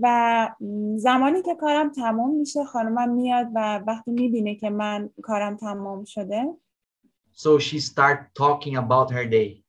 [0.00, 0.48] و
[0.96, 6.44] زمانی که کارم تمام میشه خانمم میاد و وقتی می‌بینه که من کارم تمام شده
[7.34, 9.62] so she start talking about her day.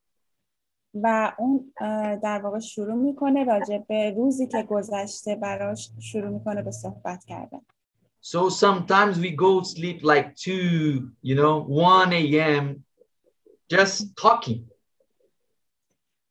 [1.02, 1.72] و اون
[2.22, 7.60] در واقع شروع می‌کنه راجع به روزی که گذشته براش شروع می‌کنه به صحبت کردن
[8.32, 12.82] So sometimes we go sleep like 2, you know, 1 a.m.
[13.68, 14.73] just talking.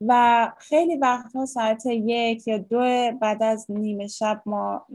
[0.08, 4.86] و خیلی وقتها ساعت یک یا دو بعد از نیمه شب ما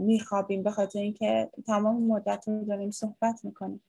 [0.00, 3.82] میخوابیم به خاطر اینکه تمام مدت رو داریم صحبت می‌کنیم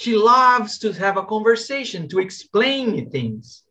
[0.00, 3.64] She loves to have a conversation, to explain things.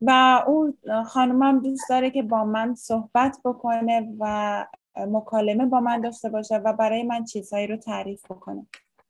[0.00, 4.66] و اون خانمم دوست داره که با من صحبت بکنه و
[4.96, 8.66] مکالمه با من داشته باشه و برای من چیزهایی رو تعریف بکنه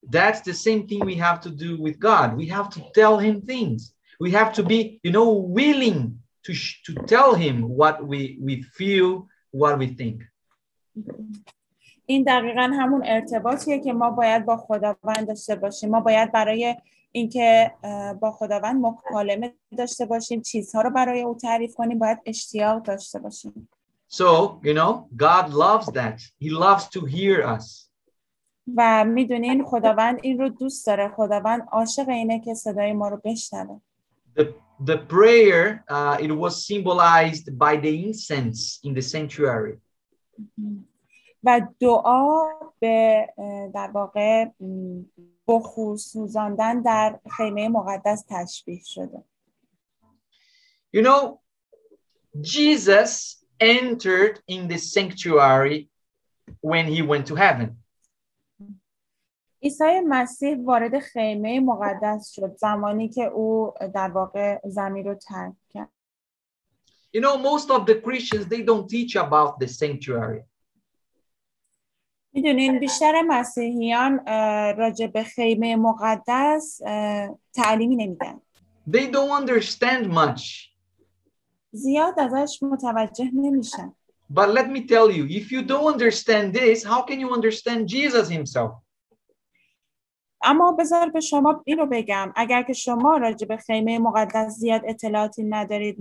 [0.07, 2.37] That's the same thing we have to do with God.
[2.37, 3.95] We have to tell him things.
[4.21, 5.29] We have to be, you know,
[5.61, 9.09] willing to, sh- to tell him what we, we feel,
[9.61, 10.19] what we think.
[12.07, 16.77] این دقیقا همون ارتباطیه که ما باید با خداوند داشته باشیم ما باید برای
[17.13, 17.73] اینکه
[18.21, 23.69] با خداوند مکالمه داشته باشیم چیزها رو برای او تعریف کنیم باید اشتیاق داشته باشیم
[24.09, 26.19] So, you know, God loves that.
[26.39, 27.91] He loves to hear us.
[28.77, 33.81] و می‌دونین خداوند این رو دوست داره خداوند عاشق اینه که صدای ما رو بشنوه
[34.39, 34.45] The,
[34.86, 39.78] the prayer, uh, it was symbolized by the incense in the sanctuary.
[41.44, 42.46] و دعا
[42.80, 45.02] به اه، در واقع م،
[45.48, 49.24] بخور سوزاندن در خیمه مقدس تشبیه شده
[50.96, 51.40] You know,
[52.42, 55.90] Jesus entered in the sanctuary
[56.62, 57.70] when he went to heaven.
[59.65, 65.89] عیسی مسیح وارد خیمه مقدس شد زمانی که او در واقع زمین رو ترک کرد
[67.17, 70.45] You know, most of the Christians they don't teach about the sanctuary.
[72.33, 74.27] می‌دونین بیشتر مسیحیان
[74.77, 76.81] راجع به خیمه مقدس
[77.55, 78.41] تعلیمی نمیدن
[78.91, 80.71] They don't understand much.
[81.73, 83.95] زیاد ازش متوجه نمیشن
[84.33, 88.29] But let me tell you, if you don't understand this, how can you understand Jesus
[88.29, 88.84] himself?
[90.45, 94.83] اما بذار به شما این رو بگم اگر که شما راجع به خیمه مقدس زیاد
[94.85, 96.01] اطلاعاتی ندارید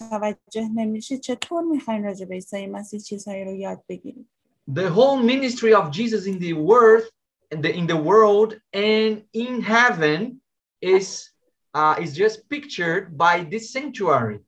[0.00, 4.28] متوجه نمیشید چطور می‌خواین راجع به عیسی مسیح چیزهایی رو یاد بگیرید
[4.74, 7.04] The whole ministry of Jesus in the world
[7.52, 10.40] and the, in the world and in heaven
[10.80, 11.30] is
[11.74, 14.40] uh, is just pictured by this sanctuary.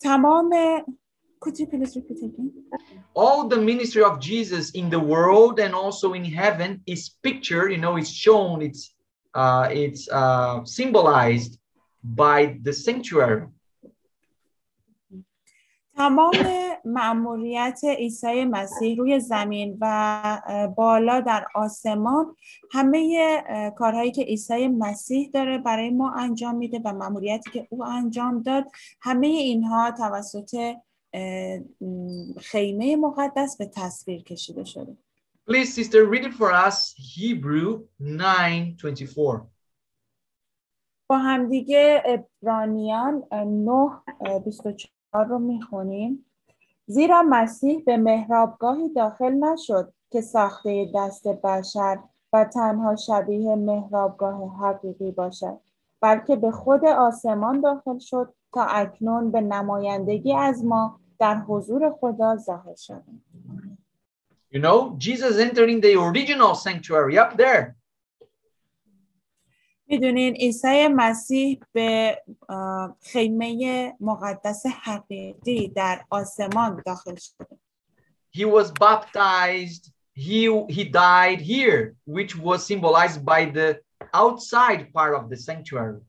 [0.00, 0.50] تمام
[1.44, 2.50] Could you please repeat again?
[3.14, 7.78] all the ministry of Jesus in the world and also in heaven is pictured, you
[7.78, 8.94] know, it's shown, it's
[9.34, 11.58] uh, it's uh, symbolized
[12.02, 13.46] by the sanctuary.
[15.96, 16.34] تمام
[16.84, 22.36] مأموریت عیسی مسیح روی زمین و بالا در آسمان
[22.72, 23.42] همه
[23.76, 28.64] کارهایی که عیسی مسیح داره برای ما انجام میده و مأموریتی که او انجام داد
[29.00, 30.74] همه اینها توسط
[32.40, 34.96] خیمه مقدس به تصویر کشیده شده
[35.50, 36.94] Please, sister, read it for us.
[37.12, 39.46] Hebrew 9:24.
[41.06, 43.70] با همدیگه ابرانیان اه، 9
[44.20, 46.26] اه، 24 رو می‌خونیم
[46.86, 51.98] زیرا مسیح به محرابگاهی داخل نشد که ساخته دست بشر
[52.32, 55.60] و تنها شبیه محرابگاه حقیقی باشد
[56.00, 62.36] بلکه به خود آسمان داخل شد تا اکنون به نمایندگی از ما در حضور خدا
[62.36, 63.02] ظاهر شد
[64.52, 67.76] You know, Jesus entering the original sanctuary up there.
[69.86, 72.22] می‌دونین عیسی مسیح به
[73.02, 77.58] خیمه مقدس حقیقی در آسمان داخل شد
[78.36, 79.92] He was baptized.
[80.16, 80.40] He
[80.76, 83.68] he died here, which was symbolized by the
[84.12, 86.00] outside part of the sanctuary.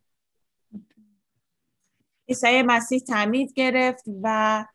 [2.30, 4.66] عیسی مسیح تعمید گرفت و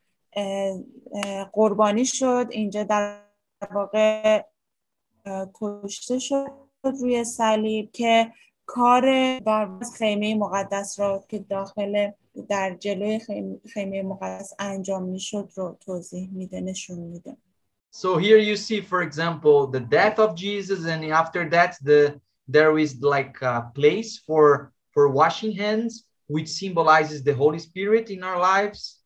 [1.52, 3.22] قربانی شد اینجا در
[3.74, 4.42] واقع
[5.54, 6.46] کشته شد
[6.82, 8.32] روی صلیب که
[8.66, 9.68] کار در
[9.98, 12.10] خیمه مقدس را که داخل
[12.48, 13.20] در جلوی
[13.72, 17.36] خیمه, مقدس انجام می‌شد رو توضیح میده نشون میده
[17.92, 22.78] So here you see, for example, the death of Jesus, and after that, the there
[22.78, 28.38] is like a place for for washing hands, which symbolizes the Holy Spirit in our
[28.38, 28.99] lives.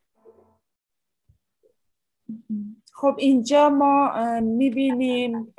[2.93, 5.55] خب اینجا ما می‌بینیم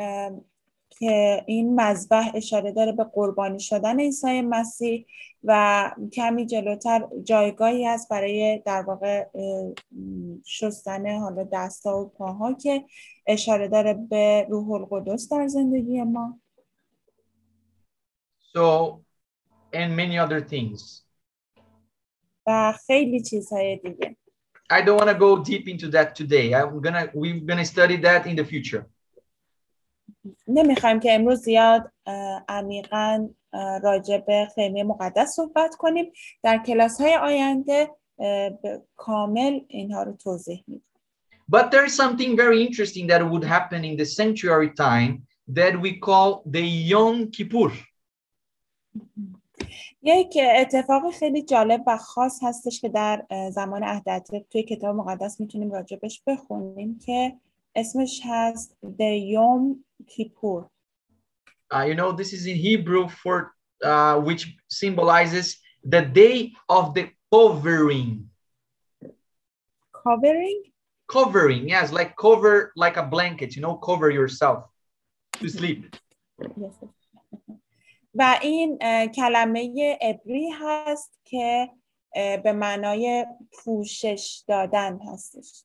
[0.90, 5.06] که این مذبح اشاره داره به قربانی شدن عیسی مسیح
[5.44, 9.28] و کمی جلوتر جایگاهی هست برای در واقع
[10.46, 12.86] شستن حالا دستا و پاها که
[13.28, 16.40] اشاره داره به روح القدس در زندگی ما
[18.56, 19.04] So,
[19.74, 21.06] and many other things.
[22.48, 24.18] و خیلی چیزهای دیگه
[24.71, 26.55] I don't want to go deep into that today.
[26.55, 28.85] I'm gonna we're gonna study that in the future.
[30.49, 37.01] نمیخوایم که امروز زیاد اه، عمیقا اه، راجع به خیمه مقدس صحبت کنیم در کلاس
[37.01, 40.85] های آینده اه، به کامل اینها رو توضیح میدیم
[41.51, 46.45] But there's something very interesting that would happen in the sanctuary time that we call
[46.47, 47.73] the Yom Kippur.
[50.02, 55.72] یک اتفاق خیلی جالب و خاص هستش که در زمان عهد توی کتاب مقدس می‌تونیم
[55.72, 57.34] راجبش بخونیم که
[57.76, 60.70] اسمش هست دیوم کیپور
[61.74, 67.10] Uh, you know, this is in Hebrew for uh, which symbolizes the day of the
[67.34, 68.30] covering.
[70.04, 70.64] covering
[71.08, 74.60] Covering, yes, like cover like a blanket, you know, cover yourself
[75.40, 75.96] to sleep.
[78.16, 81.70] و این کلمه عبری هست که
[82.44, 85.64] به معنای پوشش دادن هستش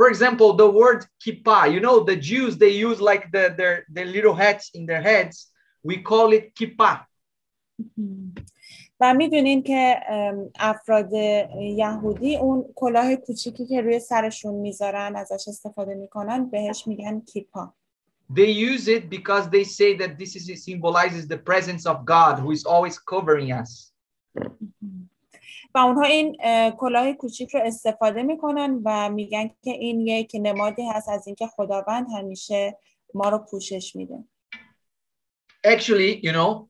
[0.00, 4.08] For example, the word kippah, you know, the Jews they use like the their their
[4.16, 5.36] little hats in their heads.
[5.88, 6.96] We call it kippah.
[9.00, 10.00] و می‌دونین که
[10.58, 11.12] افراد
[11.58, 17.74] یهودی اون کلاه کوچیکی که روی سرشون می‌ذارن ازش استفاده می‌کنن بهش میگن کیپا
[18.29, 22.39] They use it because they say that this is it symbolizes the presence of God
[22.39, 23.93] who is always covering us.
[25.75, 26.37] و اونها این
[26.77, 32.07] کلاه کوچیک رو استفاده میکنن و میگن که این یک نمادی هست از اینکه خداوند
[32.17, 32.77] همیشه
[33.13, 34.23] ما رو پوشش میده.
[35.65, 36.69] Actually, you know,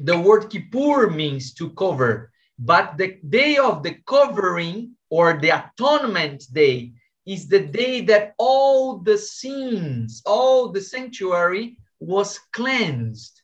[0.00, 3.08] the word Kippur means to cover, but the
[3.38, 6.92] day of the covering or the atonement day
[7.25, 13.39] is the day that all the sins, all the sanctuary was cleansed.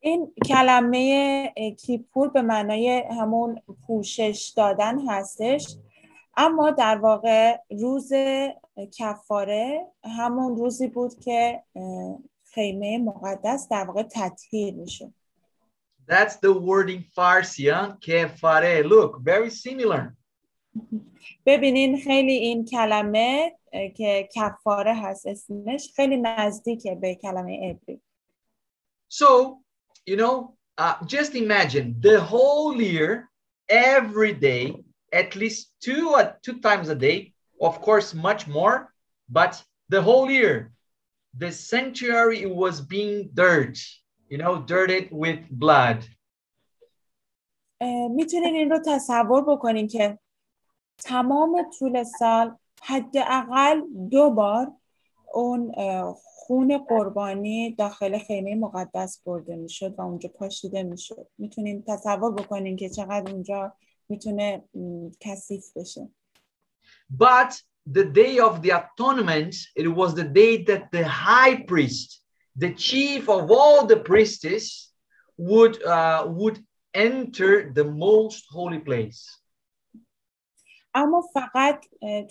[0.00, 5.76] این کلمه کیپور به معنای همون پوشش دادن هستش
[6.36, 8.12] اما در واقع روز
[8.98, 11.62] کفاره همون روزی بود که
[12.44, 15.12] خیمه مقدس در واقع تطهیر میشه
[16.06, 17.96] That's the word in Farsi, huh?
[18.06, 18.84] kefare.
[18.84, 20.14] Look, very similar.
[21.45, 23.57] ببینین خیلی این کلمه
[23.95, 28.01] که کفاره هست اسمش خیلی نزدیکه به کلمه عبری.
[29.09, 29.59] So,
[30.05, 33.29] you know, uh, just imagine the whole year,
[33.69, 34.63] every day,
[35.11, 38.93] at least two, uh, two times a day, of course, much more,
[39.27, 40.71] but the whole year,
[41.37, 43.77] the sanctuary was being dirt,
[44.29, 46.05] you know, dirted with blood.
[48.15, 50.19] میتونین این رو تصور بکنین که
[50.98, 54.72] تمام طول سال حداقل دو بار
[55.34, 55.72] اون
[56.14, 61.28] خون قربانی داخل خیمه مقدس برده می‌شد و اونجا پاشیده می‌شد.
[61.38, 63.72] می‌تونیم تصور بکنیم که چقدر اونجا
[64.08, 64.64] می‌تونه
[65.20, 66.08] کثیف بشه.
[67.18, 67.52] But
[67.98, 72.08] the day of the atonement it was the day that the high priest
[72.64, 74.92] the chief of all the priests
[75.36, 76.58] would uh, would
[76.94, 79.43] enter the most holy place.
[80.94, 81.86] اما فقط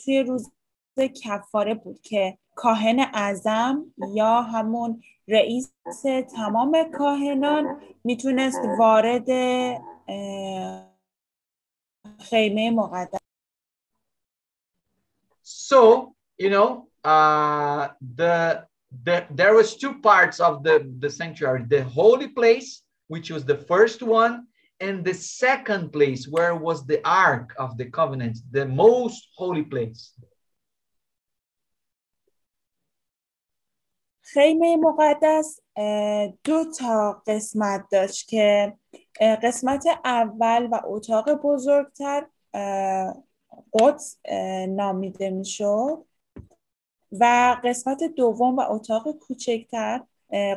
[0.06, 0.52] توی روز
[1.24, 5.74] کفاره بود که کاهن اعظم یا همون رئیس
[6.36, 9.30] تمام کاهنان می‌تونست وارد
[12.20, 13.20] خیمه مقدس
[15.46, 18.66] So, you know, uh, the,
[19.04, 23.58] the there was two parts of the, the sanctuary, the holy place, which was the
[23.72, 24.48] first one,
[24.80, 30.14] and the second place where was the ark of the covenant, the most holy place.
[34.22, 35.60] خیمه مقدس
[36.44, 38.74] دو تا قسمت داشت که
[39.44, 42.26] قسمت اول و اتاق بزرگتر
[43.74, 44.18] قدس
[44.70, 46.06] نامیده می‌شد
[47.12, 50.02] و قسمت دوم و اتاق کوچکتر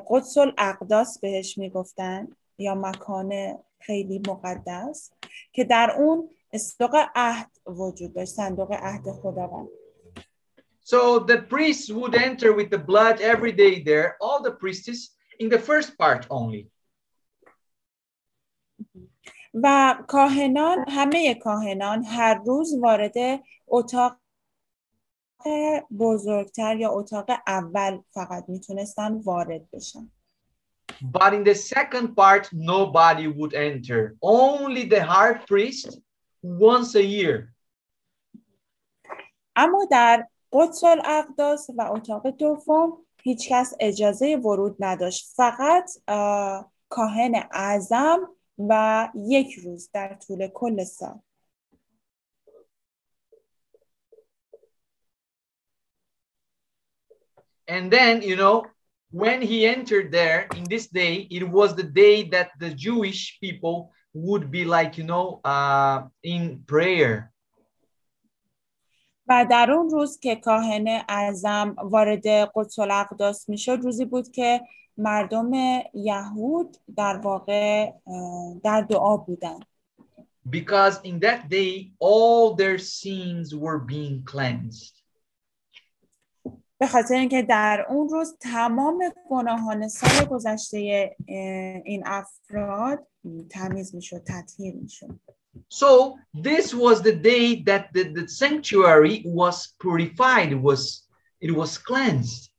[0.08, 5.12] قدس الاقداس بهش می‌گفتن یا مکان خیلی مقدس
[5.52, 9.68] که در اون صندوق عهد وجود داشت صندوق عهد خداوند.
[10.84, 15.48] So the priests would enter with the blood every day there, all the priests in
[15.48, 16.70] the first part only.
[19.62, 23.14] و کاهنان همه کاهنان هر روز وارد
[23.66, 24.18] اتاق
[25.98, 30.10] بزرگتر یا اتاق اول فقط می‌تونستن وارد بشن.
[31.01, 34.15] But in the second part, nobody would enter.
[34.21, 35.99] Only the high priest
[36.41, 37.55] once a year.
[39.55, 45.89] اما در قدس الاقداس و اتاق دوم هیچکس اجازه ورود نداشت فقط
[46.89, 48.19] کاهن اعظم
[48.69, 51.19] و یک روز در طول کل سال
[57.67, 58.65] And then, you know,
[59.11, 63.91] when he entered there in this day, it was the day that the Jewish people
[64.13, 67.31] would be like, you know, uh, in prayer.
[69.27, 74.61] و در اون روز که کاهن اعظم وارد قدس الاقداس میشد روزی بود که
[74.97, 75.51] مردم
[75.93, 77.91] یهود در واقع
[78.63, 79.59] در دعا بودن
[80.49, 84.94] Because in that day, all their sins were being cleansed.
[86.78, 88.98] به خاطر اینکه در اون روز تمام
[89.30, 90.78] گناهان سال گذشته
[91.84, 93.06] این افراد
[93.50, 95.20] تمیز می‌شد تطهیر می‌شد
[95.70, 101.08] So this was the day that the, the sanctuary was purified, was
[101.40, 102.50] it was cleansed.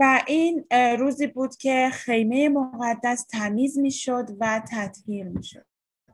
[0.00, 0.64] و این
[0.98, 5.64] روزی بود که خیمه مقدس تمیز می‌شد و تطهیر می‌شد.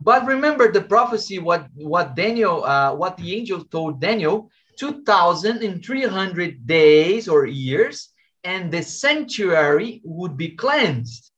[0.04, 1.62] But remember the prophecy, what
[1.94, 4.48] what Daniel, uh, what the angel told Daniel,
[4.78, 8.08] 2,300 days or years,
[8.44, 11.32] and the sanctuary would be cleansed.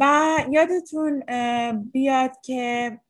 [0.00, 1.22] و یادتون
[1.92, 3.00] بیاد که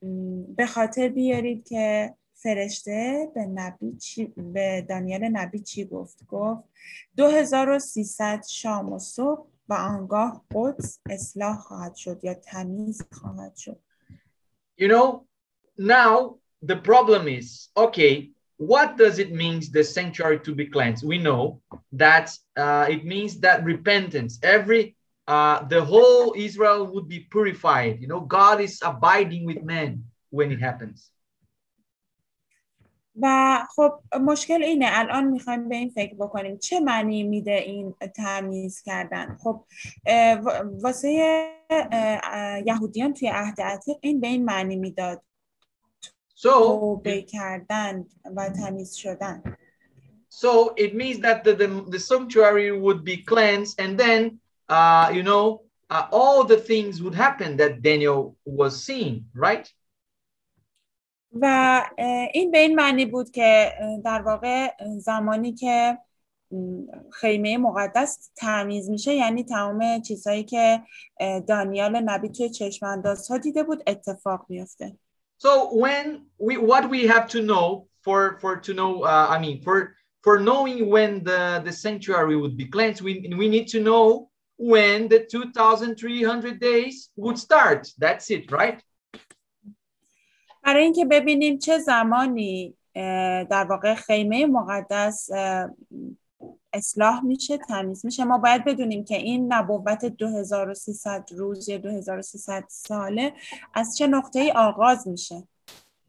[0.57, 6.63] به خاطر بیارید که فرشته به نبی چی به دانیال نبی چی گفت گفت
[7.17, 13.81] 2300 شام و صبح و آنگاه قدس اصلاح خواهد شد یا تمیز خواهد شد
[14.81, 15.27] You know,
[15.79, 21.06] now the problem is, okay, what does it mean the sanctuary to be cleansed?
[21.06, 21.62] We know
[21.94, 24.96] that uh, it means that repentance, every
[25.28, 28.02] uh, the whole Israel would be purified.
[28.02, 31.12] You know, God is abiding with men when it happens.
[33.22, 38.82] و خب مشکل اینه الان میخوایم به این فکر بکنیم چه معنی میده این تمیز
[38.82, 39.66] کردن خب
[40.82, 41.10] واسه
[42.66, 45.22] یهودیان توی عهد عتیق این به این معنی میداد
[46.43, 48.07] توبه کردن
[48.37, 49.43] و تمیز شدن
[50.29, 55.23] So it means that the, the, the sanctuary would be cleansed and then, uh, you
[55.23, 59.71] know, uh, all the things would happen that Daniel was seeing, right?
[61.41, 61.83] و
[62.35, 63.73] این به این معنی بود که
[64.05, 65.99] در واقع زمانی که
[67.13, 70.83] خیمه مقدس تمیز میشه یعنی تمام چیزهایی که
[71.49, 73.03] دانیال نبی توی چشم
[73.43, 74.97] دیده بود اتفاق میفته
[75.44, 79.62] So when we what we have to know for for to know uh, I mean
[79.62, 84.30] for for knowing when the the sanctuary would be cleansed we we need to know
[84.58, 88.84] when the 2300 days would start that's it right
[90.64, 92.76] برای اینکه ببینیم چه زمانی
[93.50, 95.30] در واقع خیمه مقدس
[96.73, 98.25] اصلاح میشه تمیز میشه.
[98.25, 103.33] ما باید بدونیم که این نبوت 2300 روز یا 2300 ساله
[103.75, 105.49] از چه نقطه ای آغاز میشه.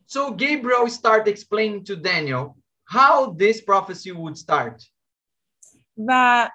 [0.07, 2.55] So Gabriel start explaining to Daniel
[2.85, 4.91] how this prophecy would start.
[5.97, 6.49] و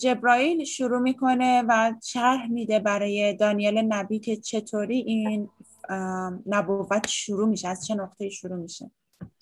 [0.00, 5.50] جبرائیل شروع می‌کنه و شرح میده برای دانیل نبی که چطوری این
[6.46, 8.90] نبوت شروع میشه از چه نقطه شروع میشه.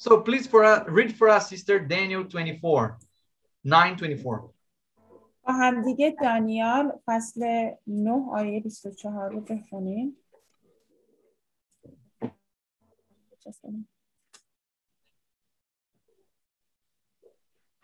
[0.03, 2.99] So please for us, read for us sister Daniel 24
[3.69, 4.51] 924
[5.43, 10.17] با هم دیگه دانیال فصل 9 آیه 24 رو بخونیم.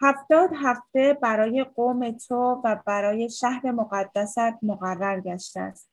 [0.01, 5.91] هفتاد هفته برای قوم تو و برای شهر مقدست مقرر گشته است.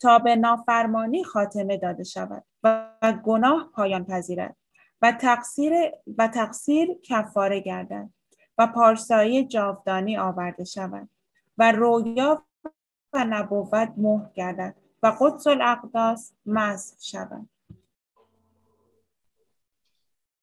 [0.00, 4.56] تا به نافرمانی خاتمه داده شود و گناه پایان پذیرد
[5.02, 5.72] و تقصیر
[6.18, 8.10] و تقصیر کفاره گردد.
[8.57, 11.09] و پارسایی جاودانی آورده شود
[11.57, 12.43] و رویا
[13.13, 17.49] و نبوت مهر گردد و قدس الاقداس مسح شود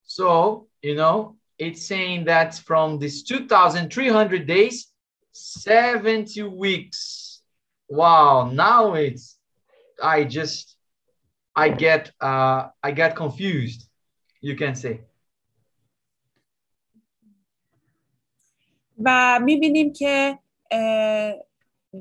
[0.09, 4.93] So, you know, it's saying that from these 2,300 days,
[5.33, 7.43] 70 weeks.
[7.89, 9.37] Wow, now it's
[10.03, 10.77] I just
[11.55, 13.89] I get uh, I get confused.
[14.41, 15.01] You can say.
[19.06, 20.40] و می‌بینیم که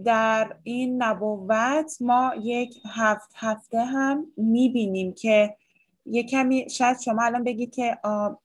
[0.04, 5.56] در این نبوت ما یک هفت هفته هم می‌بینیم که
[6.06, 7.98] یه کمی شاید شما الان بگید که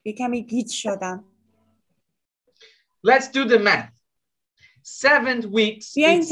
[0.05, 1.23] یه کمی گیج شدم
[3.05, 3.91] Let's do the math.
[4.81, 5.93] Seven weeks.
[5.95, 6.31] It's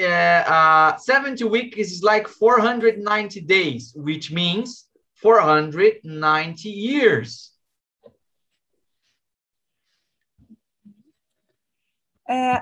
[0.00, 7.53] uh, uh, 70 week is like 490 days, which means 490 years.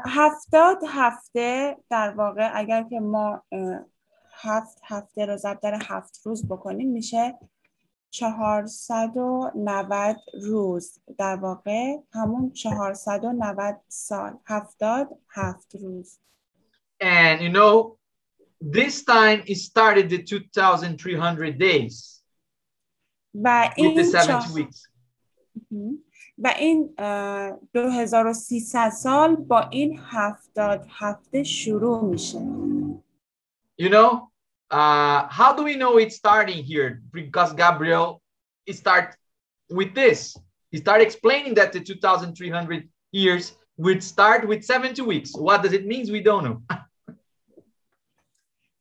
[0.07, 3.43] هفتاد هفته در واقع اگر که ما
[4.43, 7.39] هفت هفته رو ضرب در هفت روز بکنیم میشه
[8.11, 14.39] 490 روز در واقع همون 490 سال.
[14.47, 16.19] هفتاد هفت روز.
[17.03, 17.97] And you know,
[18.79, 22.23] this time it started the 2,300 days.
[23.35, 24.89] و with the این 70 چهار- weeks.
[26.38, 32.40] و این اه، 2300 سال با این هفتاد هفته شروع میشه
[33.82, 34.32] You know,
[34.72, 37.02] uh, how do we know it's starting here?
[37.14, 38.22] Because Gabriel
[38.66, 39.16] it start
[39.70, 40.36] with this.
[40.72, 45.32] He started explaining that the 2,300 years would start with 70 weeks.
[45.36, 46.12] What does it mean?
[46.12, 46.62] We don't know.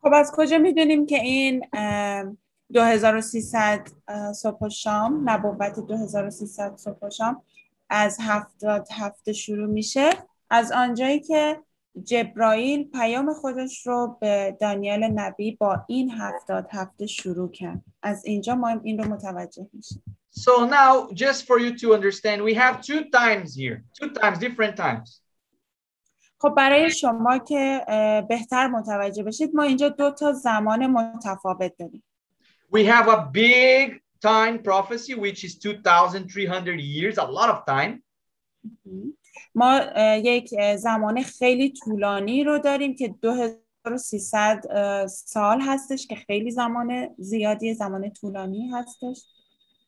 [0.00, 2.24] خب از کجا میدونیم که این اه،
[2.73, 7.41] 2300 اه، صبح و شام نبوت 2300 صبح و شام
[7.89, 10.09] از هفتاد هفته شروع میشه.
[10.49, 11.59] از آنجایی که
[12.03, 17.81] جبرائیل پیام خودش رو به دانیال نبی با این هفتاد هفته شروع کرد.
[18.03, 20.03] از اینجا ما این رو متوجه میشیم.
[20.33, 24.75] So now, just for you to understand, we have two times here, two times, different
[24.77, 25.21] times.
[26.37, 27.85] خب برای شما که
[28.29, 32.03] بهتر متوجه بشید ما اینجا دو تا زمان متفاوت داریم.
[32.70, 38.02] We have a big time prophecy which is 2300 years, a lot of time.
[39.54, 39.80] ما
[40.24, 48.10] یک زمان خیلی طولانی رو داریم که 2300 سال هستش که خیلی زمان زیادی زمان
[48.10, 49.22] طولانی هستش.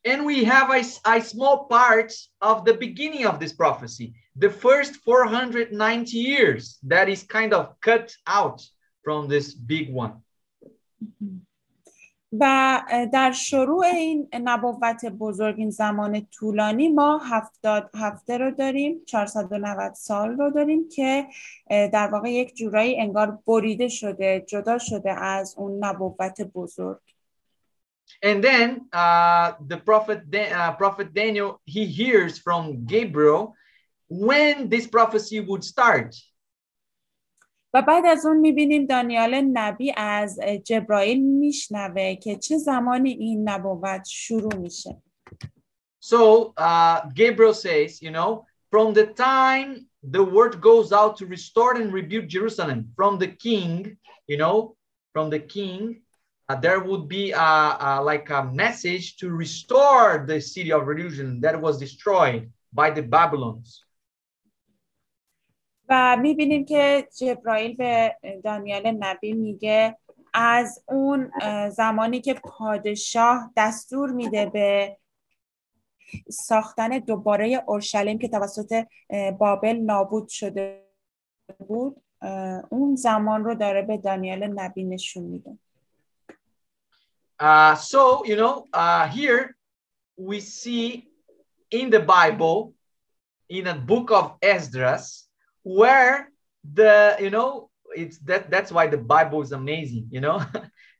[0.04, 4.96] And we have a, a small part of the beginning of this prophecy, the first
[5.04, 8.62] 490 years that is kind of cut out
[9.02, 10.22] from this big one.
[12.39, 12.81] و
[13.13, 20.37] در شروع این نبوت بزرگ این زمان طولانی ما هفتاد هفته رو داریم 490 سال
[20.37, 21.27] رو داریم که
[21.69, 26.99] در واقع یک جورایی انگار بریده شده جدا شده از اون نبوت بزرگ
[28.21, 33.55] And then uh, the prophet, uh, prophet Daniel, he hears from Gabriel
[34.09, 36.15] when this prophecy would start.
[37.74, 44.04] و بعد از اون میبینیم دانیال نبی از جبرائیل میشنوه که چه زمانی این نبوت
[44.08, 45.02] شروع میشه.
[46.00, 51.72] So uh, Gabriel says, you know, from the time the word goes out to restore
[51.80, 54.76] and rebuild Jerusalem from the king, you know,
[55.12, 56.02] from the king
[56.48, 61.40] uh, there would be a, a, like a message to restore the city of Jerusalem
[61.40, 63.84] that was destroyed by the Babylons.
[65.89, 69.97] و می‌بینیم که جبرائیل به دانیال نبی میگه
[70.33, 71.31] از اون
[71.69, 74.97] زمانی که پادشاه دستور میده به
[76.29, 78.85] ساختن دوباره اورشلیم که توسط
[79.39, 80.83] بابل نابود شده
[81.67, 82.01] بود
[82.69, 85.57] اون زمان رو داره به دانیال نبی نشون میده.
[87.39, 89.57] Uh, so, you know, uh, here
[90.15, 91.09] we see
[91.71, 92.73] in the Bible,
[93.49, 95.27] in a book of Esdras,
[95.62, 96.30] where
[96.64, 100.42] the, you know, it's that that's why the Bible is amazing, you know.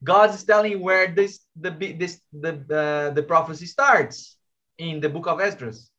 [0.05, 4.37] God is telling where this the this the uh, the prophecy starts
[4.79, 5.91] in the book of Esdras.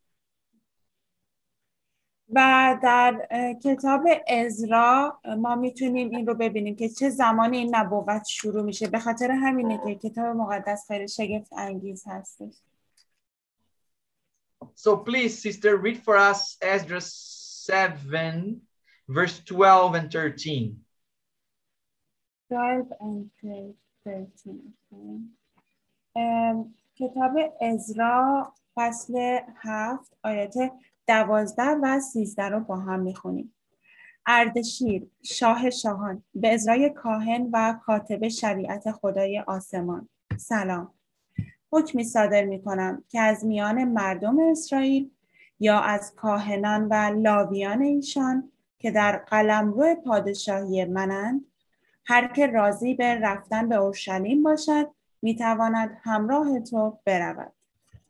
[2.36, 3.28] و در
[3.64, 9.00] کتاب ازرا ما میتونیم این رو ببینیم که چه زمانی این نبوت شروع میشه به
[9.00, 12.54] خاطر همینه که کتاب مقدس خیلی شگفت انگیز هستش
[14.76, 17.00] So please sister read for us Ezra
[17.67, 17.97] 7
[19.09, 20.77] verse 12 and 13
[22.51, 23.31] 12 and
[24.05, 24.61] 13
[26.17, 30.55] um, کتاب ازرا فصل هفت آیات
[31.09, 33.55] دوازده و سیزده رو با هم می‌خونیم.
[34.27, 40.09] اردشیر شاه شاهان به ازرای کاهن و کاتب شریعت خدای آسمان.
[40.37, 40.95] سلام.
[41.73, 45.11] حکمی صادر می کنم که از میان مردم اسرائیل
[45.60, 51.46] یا از کاهنان و لاویان ایشان که در قلمرو پادشاهی منند
[52.06, 54.88] هر که راضی به رفتن به اورشلیم باشد
[55.22, 57.52] میتواند همراه تو برود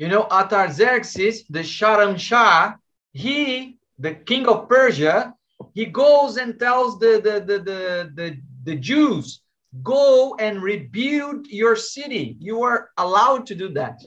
[0.01, 2.76] You know, Artaxerxes, the Sharam Shah,
[3.11, 5.34] he, the king of Persia,
[5.74, 9.41] he goes and tells the, the, the, the, the, the Jews,
[9.84, 12.38] go and rebuild your city.
[12.39, 13.99] You are allowed to do that.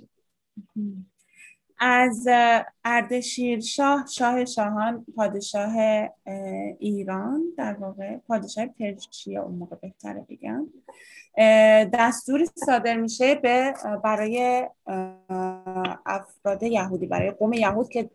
[1.79, 2.27] از
[2.83, 5.73] اردشیر شاه شاه شاهان پادشاه
[6.79, 10.67] ایران در واقع پادشاه پرشیا اون موقع بهتره بگم.
[11.93, 13.73] دستوری صادر میشه به
[14.03, 14.67] برای
[16.05, 18.09] افراد یهودی برای قوم یهود که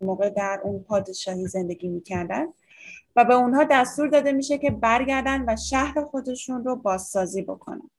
[0.00, 2.46] موقع در اون پادشاهی زندگی می‌کردن.
[3.16, 7.90] و به اونها دستور داده میشه که برگردن و شهر خودشون رو بازسازی بکنن.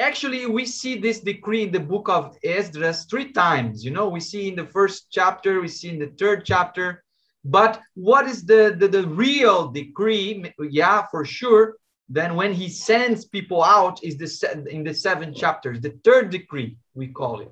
[0.00, 3.84] Actually, we see this decree in the book of Esdras three times.
[3.84, 7.02] You know, we see in the first chapter, we see in the third chapter.
[7.44, 10.52] But what is the, the, the real decree?
[10.58, 11.76] Yeah, for sure.
[12.08, 16.78] Then when he sends people out is the in the seven chapters, the third decree,
[16.94, 17.50] we call it.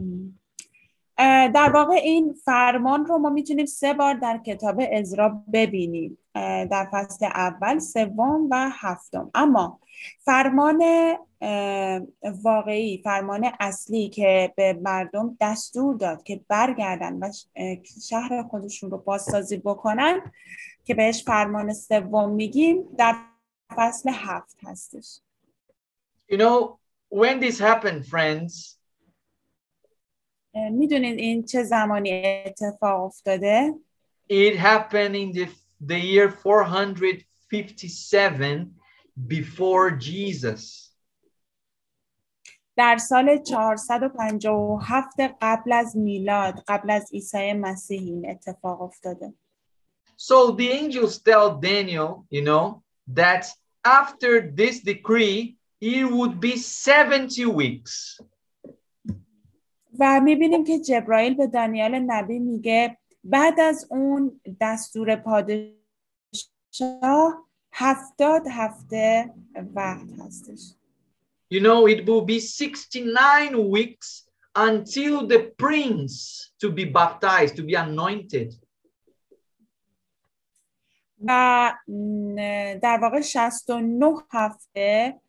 [0.00, 0.32] Mm.
[1.54, 6.18] در واقع این فرمان رو ما می‌تونیم سه بار در کتاب ازرا ببینیم.
[6.70, 9.30] در فصل اول سوم و هفتم.
[9.34, 9.80] اما
[10.20, 10.82] فرمان
[12.42, 17.32] واقعی فرمان اصلی که به مردم دستور داد که برگردن و
[18.02, 20.20] شهر خودشون رو بازسازی بکنن
[20.84, 23.14] که بهش فرمان سوم میگیم در
[23.76, 25.20] فصل هفت هستش.
[26.30, 28.77] You know, when this happened, friends,
[30.53, 33.73] میدونید این چه زمانی اتفاق افتاده؟
[34.29, 35.47] It happened in the,
[35.87, 38.75] the year 457
[39.27, 40.93] before Jesus.
[42.75, 49.33] در سال 457 قبل از میلاد قبل از عیسی مسیح این اتفاق افتاده.
[50.17, 52.83] So the angels tell Daniel, you know,
[53.15, 53.45] that
[53.83, 58.19] after this decree, it would be 70 weeks.
[59.98, 65.74] و می‌بینیم که جبرائیل به دانیال نبی میگه بعد از اون دستور پادشاه
[67.72, 69.34] هفتاد هفته
[69.74, 70.60] وقت هستش
[71.50, 77.74] You know, it will be 69 weeks until the prince to be baptized, to be
[77.74, 78.54] anointed.
[81.26, 81.72] و
[82.82, 85.20] در واقع 69 هفته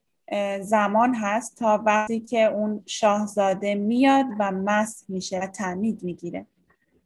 [0.61, 6.47] زمان هست تا وقتی که اون شاهزاده میاد و مسح میشه و تعمید میگیره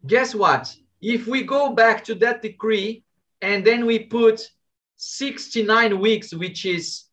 [0.06, 0.76] Guess what?
[1.02, 3.02] If we go back to that decree
[3.42, 4.50] and then we put
[4.96, 7.04] 69 weeks, which is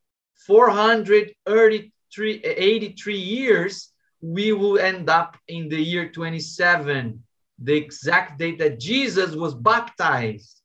[0.47, 3.91] 483 83 years,
[4.21, 7.23] we will end up in the year 27,
[7.59, 10.61] the exact date that Jesus was baptized.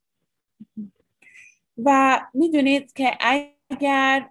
[1.85, 3.11] و میدونید که
[3.70, 4.28] اگر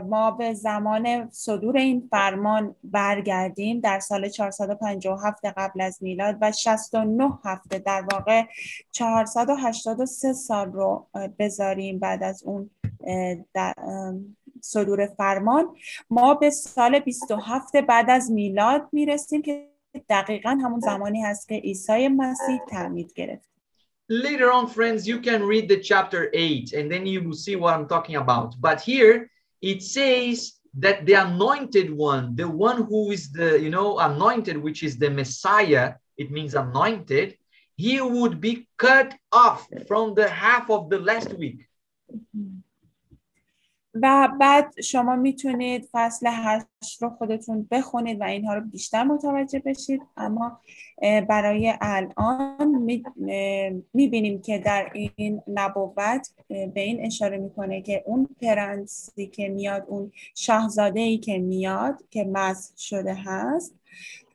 [0.00, 7.38] ما به زمان صدور این فرمان برگردیم در سال 457 قبل از میلاد و 69
[7.44, 8.42] هفته در واقع
[8.90, 11.06] 483 سال رو
[11.38, 12.70] بذاریم بعد از اون
[14.60, 15.76] صدور فرمان
[16.10, 19.68] ما به سال 27 بعد از میلاد می‌رسیم که
[20.08, 23.53] دقیقا همون زمانی هست که عیسی مسیح تعمید گرفت.
[24.08, 27.74] Later on, friends, you can read the chapter 8 and then you will see what
[27.74, 28.54] I'm talking about.
[28.60, 29.30] But here
[29.62, 34.82] it says that the anointed one, the one who is the, you know, anointed, which
[34.82, 37.38] is the Messiah, it means anointed,
[37.76, 41.66] he would be cut off from the half of the last week.
[42.12, 42.53] Mm-hmm.
[44.02, 50.02] و بعد شما می‌تونید فصل هشت رو خودتون بخونید و اینها رو بیشتر متوجه بشید.
[50.16, 50.60] اما
[51.02, 53.00] برای الان
[53.94, 60.12] می‌بینیم که در این نبوت به این اشاره می‌کنه که اون پرنسی که میاد اون
[60.34, 63.74] شاهزاده ای که میاد که مسح شده هست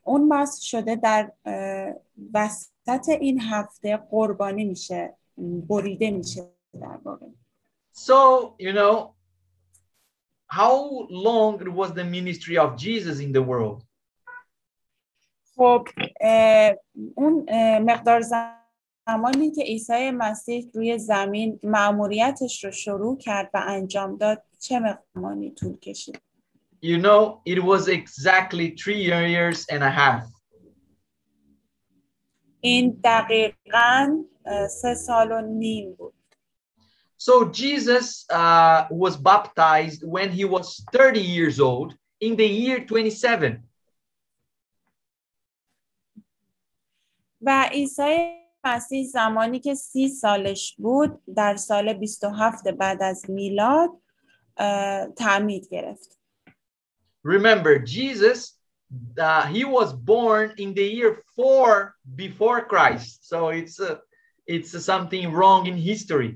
[0.04, 1.32] اون مسح شده در
[2.34, 5.14] وسط این هفته قربانی میشه
[5.68, 6.42] بریده میشه
[6.80, 7.26] در واقع.
[7.94, 9.19] So, you know,
[10.49, 13.83] how long was the ministry of Jesus in the world?
[15.55, 15.87] خب
[16.21, 16.75] اه،
[17.15, 18.21] اون اه، مقدار
[19.07, 25.03] زمانی که عیسی مسیح روی زمین مأموریتش رو شروع کرد و انجام داد چه مقدار
[25.15, 26.21] زمانی طول کشید
[26.81, 30.23] You know, it was exactly three years and a half.
[32.61, 36.13] این دقیقا اه، سه سال و نیم بود
[37.19, 43.63] So Jesus uh, was baptized when he was 30 years old in the year 27.
[47.41, 53.89] و عیسی مسیح زمانی که سی سالش بود در سال 27 بعد از میلاد
[54.57, 56.17] اه، تعمید گرفت
[57.23, 58.53] Remember, Jesus,
[59.17, 63.27] uh, he was born in the year four before Christ.
[63.27, 63.97] So it's uh,
[64.45, 66.31] it's something wrong in history.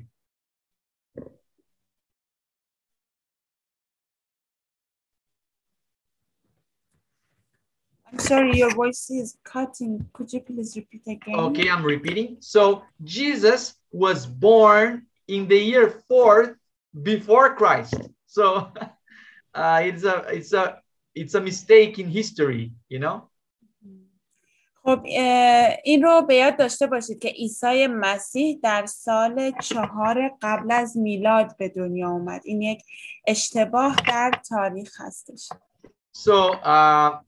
[8.13, 10.09] I'm sorry, your voice is cutting.
[10.13, 11.35] Could you please repeat again?
[11.35, 12.37] Okay, I'm repeating.
[12.39, 16.55] So Jesus was born in the year fourth
[17.03, 17.95] before Christ.
[18.25, 18.71] So
[19.53, 20.81] uh, it's a it's a
[21.13, 23.29] it's a mistake in history, you know.
[24.83, 30.71] خب اه، این رو به یاد داشته باشید که عیسی مسیح در سال چهار قبل
[30.71, 32.83] از میلاد به دنیا اومد این یک
[33.27, 35.49] اشتباه در تاریخ هستش
[36.17, 37.19] So uh,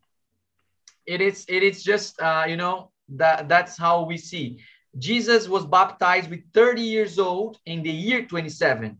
[1.05, 4.59] it is it is just uh, you know that that's how we see.
[4.97, 8.97] Jesus was baptized with 30 years old in the year 27.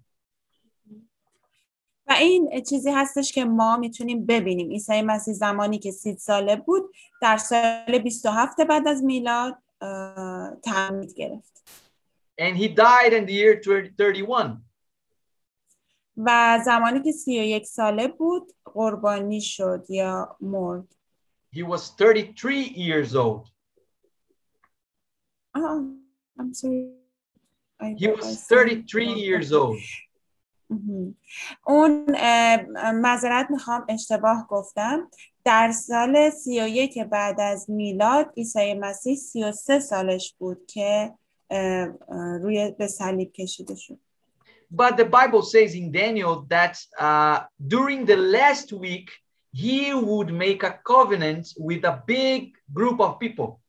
[2.07, 6.83] و این چیزی هستش که ما میتونیم ببینیم عیسی مسیح زمانی که سی ساله بود
[7.21, 11.51] در سال 27 بعد از میلاد اه، تعمید گرفت
[12.41, 14.57] And he died in the year 31.
[16.17, 20.94] و زمانی که 31 ساله بود قربانی شد یا مرد
[21.55, 23.47] He was 33 years old.
[25.55, 25.85] آه،
[26.39, 26.91] I'm sorry.
[27.81, 29.79] I- He I was said- 33 years old.
[30.69, 31.15] مهم.
[31.65, 35.09] اون اه، معذرت میخوام اشتباه گفتم
[35.45, 41.13] در سال 31 بعد از میلاد عیسی مسیح 33 سالش بود که
[41.49, 43.99] اه، اه، روی به صلیب کشیده شد
[44.73, 46.75] But the Bible says in Daniel that
[47.07, 47.37] uh,
[47.75, 49.09] during the last week,
[49.55, 53.59] he would make a covenant with a big group of people.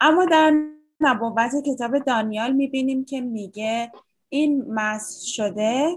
[0.00, 0.52] اما در
[1.00, 3.92] نبوت کتاب دانیال میبینیم که میگه
[4.28, 5.96] این مس شده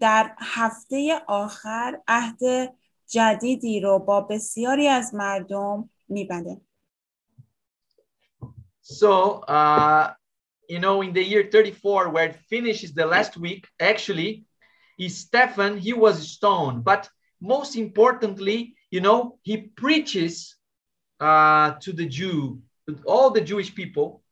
[0.00, 2.72] در هفته آخر عهد
[3.06, 6.60] جدیدی رو با بسیاری از مردم میبنده
[8.84, 10.12] So, uh,
[10.68, 14.44] you know, in the year 34, where it finishes the last week, actually,
[15.07, 16.83] Stephen, he was stoned.
[16.83, 20.55] But most importantly, you know, he preaches
[21.19, 22.61] uh, to the Jew,
[23.05, 24.23] all the Jewish people,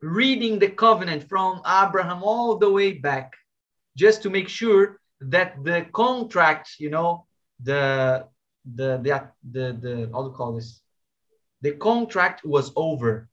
[0.00, 3.34] reading the covenant from Abraham all the way back,
[3.96, 7.26] just to make sure that the contract, you know,
[7.62, 8.26] the
[8.74, 10.80] the the the, the how to call this,
[11.62, 13.28] the contract was over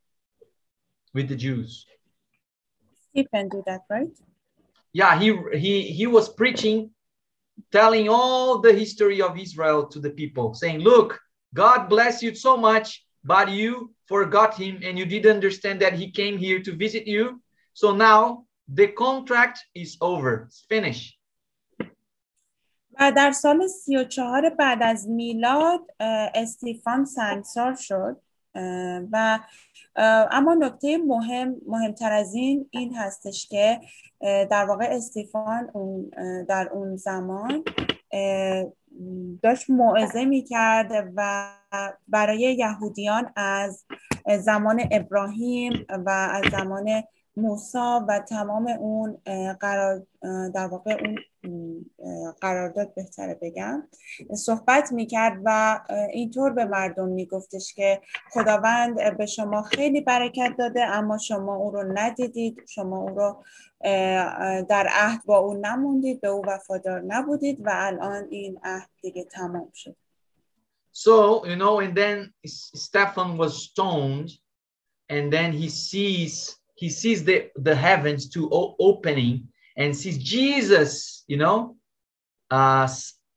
[1.14, 1.86] with the Jews.
[3.10, 4.10] Stephen did that, right?
[4.95, 6.91] Yeah, he he he was preaching,
[7.71, 11.21] telling all the history of Israel to the people, saying, "Look,
[11.55, 16.11] God bless you so much, but you forgot him and you didn't understand that he
[16.11, 17.41] came here to visit you.
[17.75, 20.49] So now the contract is over.
[20.49, 21.17] It's finished."
[23.01, 25.81] و در سال 34 بعد از میلاد
[26.35, 28.21] استیفان سنگسار شد
[29.13, 29.39] و
[30.32, 33.80] اما نکته مهم مهمتر از این این هستش که
[34.22, 35.72] در واقع استیفان
[36.50, 37.64] در اون زمان
[39.44, 41.50] داشت موعظه می کرد و
[42.08, 43.86] برای یهودیان از
[44.40, 47.04] زمان ابراهیم و از زمان
[47.38, 49.18] موسا و تمام اون
[49.60, 50.06] قرار
[50.54, 51.86] در واقع اون
[52.42, 53.88] قرارداد بهتره بگم
[54.36, 55.80] صحبت می‌کرد و
[56.12, 61.84] اینطور به مردم میگفتش که خداوند به شما خیلی برکت داده اما شما او رو
[61.94, 63.44] ندیدید شما او رو
[64.70, 69.72] در عهد با او نموندید به او وفادار نبودید و الان این عهد دیگه تمام
[69.74, 69.96] شد.
[70.94, 72.34] So, you know, and then
[72.84, 74.30] Stephen was stoned
[75.10, 78.49] and then he sees he sees the, the heavens to
[78.79, 81.77] opening and sees Jesus, you know,
[82.51, 82.89] uh,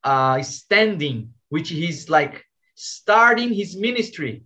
[0.03, 2.45] uh, standing, which he's like
[2.75, 4.43] starting his ministry.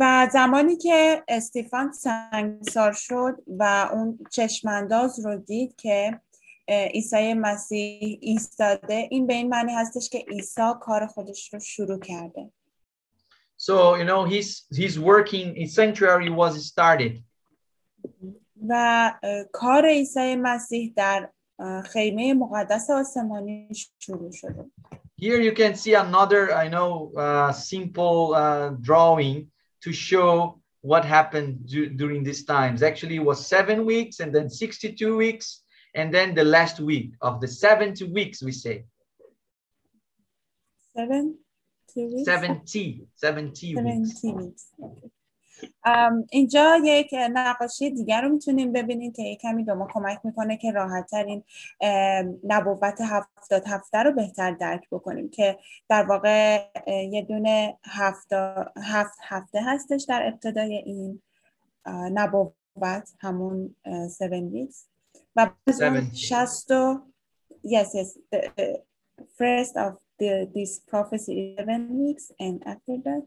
[0.00, 6.20] و زمانی که استیفان سنگسار شد و اون چشمانداز رو دید که
[6.68, 12.50] عیسی مسیح ایستاده این به این معنی هستش که عیسی کار خودش رو شروع کرده
[13.62, 17.22] So, you know, his, his working in sanctuary was started.
[18.68, 19.12] و
[19.52, 21.30] کار عیسی مسیح در
[21.84, 24.70] خیمه مقدس آسمانی شروع شده.
[25.20, 29.50] Here you can see another, I know, uh, simple uh, drawing
[29.84, 32.82] to show what happened during these times.
[32.82, 35.62] Actually, it was seven weeks and then 62 weeks,
[35.94, 38.84] and then the last week of the 70 weeks, we say.
[40.96, 41.38] Seven?
[41.97, 42.61] 70
[43.23, 43.53] 70
[44.23, 44.63] weeks.
[46.29, 51.05] اینجا یک نقاشی دیگر رو می‌تونیم ببینیم که کمی به ما کمک می‌کنه که راحت
[51.05, 51.43] ترین
[52.43, 58.33] نبوت هفتاد هفته رو بهتر درک بکنیم که در واقع یه دونه هفت
[59.21, 61.21] هفته هستش در ابتدای این
[61.87, 64.75] نبوت همون 7 weeks.
[65.35, 66.71] و بعد 60
[67.65, 68.83] yes yes the, the
[69.37, 73.22] first of the, this prophecy 11 weeks and after that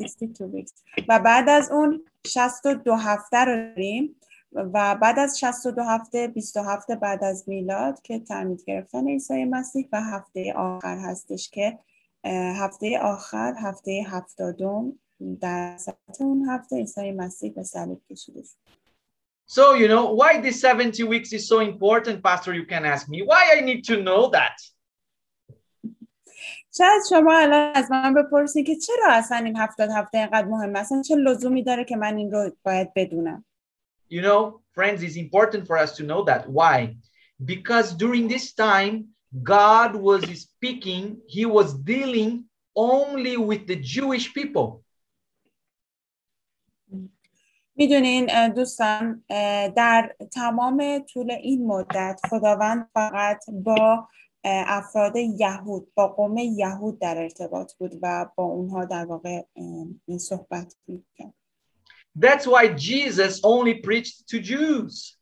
[0.00, 0.72] 62 weeks
[1.08, 4.16] و بعد از اون 62 هفته رو داریم
[4.52, 10.02] و بعد از 62 هفته 27 بعد از میلاد که تعمید گرفتن عیسی مسیح و
[10.02, 11.78] هفته آخر هستش که
[12.60, 14.92] هفته آخر هفته هفتادم
[15.40, 18.76] در سطح اون هفته عیسی مسیح به صلیب کشیده شد
[19.48, 22.52] So, you know, why this 70 weeks is so important, Pastor?
[22.52, 23.22] You can ask me.
[23.22, 24.56] Why I need to know that?
[26.77, 31.01] شاید شما الان از من بپرسید که چرا اصلا این هفتاد هفته اینقدر مهم اصلا
[31.01, 33.45] چه لزومی داره که من این رو باید بدونم
[34.09, 36.41] You know, friends, it's important for us to know that.
[36.49, 36.77] Why?
[37.53, 38.93] Because during this time,
[39.55, 41.03] God was speaking,
[41.35, 42.31] he was dealing
[42.75, 44.83] only with the Jewish people.
[47.75, 49.23] می‌دونین دوستان
[49.75, 54.07] در تمام طول این مدت خداوند فقط با
[54.44, 59.42] افراد یهود با قوم یهود در ارتباط بود و با اونها در واقع
[60.06, 61.34] این صحبت میکرد
[62.18, 65.16] That's why Jesus only preached to Jews.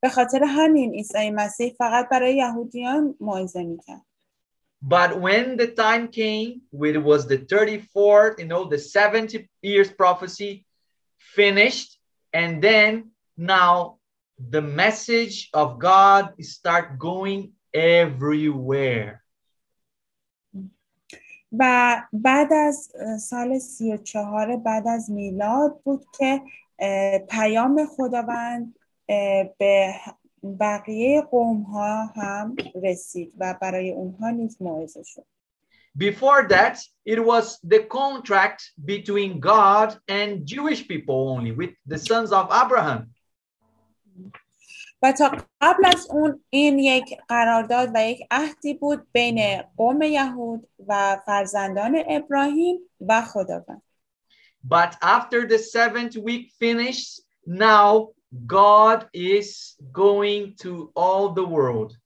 [0.00, 4.02] به خاطر همین عیسی مسیح فقط برای یهودیان موعظه میکرد.
[4.80, 9.90] But when the time came, when it was the 34th, you know, the 70 years
[9.90, 10.64] prophecy
[11.18, 11.98] finished,
[12.32, 13.98] and then now
[14.38, 19.23] the message of God start going everywhere.
[21.59, 26.41] و بعد از سال سی و چهار بعد از میلاد بود که
[27.29, 28.75] پیام خداوند
[29.57, 29.93] به
[30.59, 35.25] بقیه قوم ها هم رسید و برای اونها نیز موعظه شد
[35.95, 42.31] Before that, it was the contract between God and Jewish people only with the sons
[42.31, 43.12] of Abraham.
[45.03, 45.31] و تا
[45.61, 52.03] قبل از اون این یک قرارداد و یک عهدی بود بین قوم یهود و فرزندان
[52.07, 53.81] ابراهیم و خداوند.
[54.69, 58.09] But after the seventh week finished, now
[58.47, 61.97] God is going to all the world.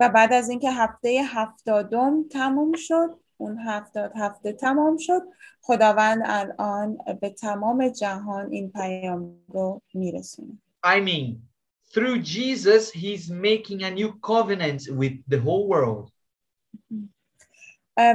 [0.00, 5.22] و بعد از اینکه هفته هفتادم تموم شد اون هفتاد هفته تمام شد
[5.60, 11.53] خداوند الان به تمام جهان این پیام رو میرسونه I mean,
[11.93, 16.11] through Jesus, he's making a new covenant with the whole world.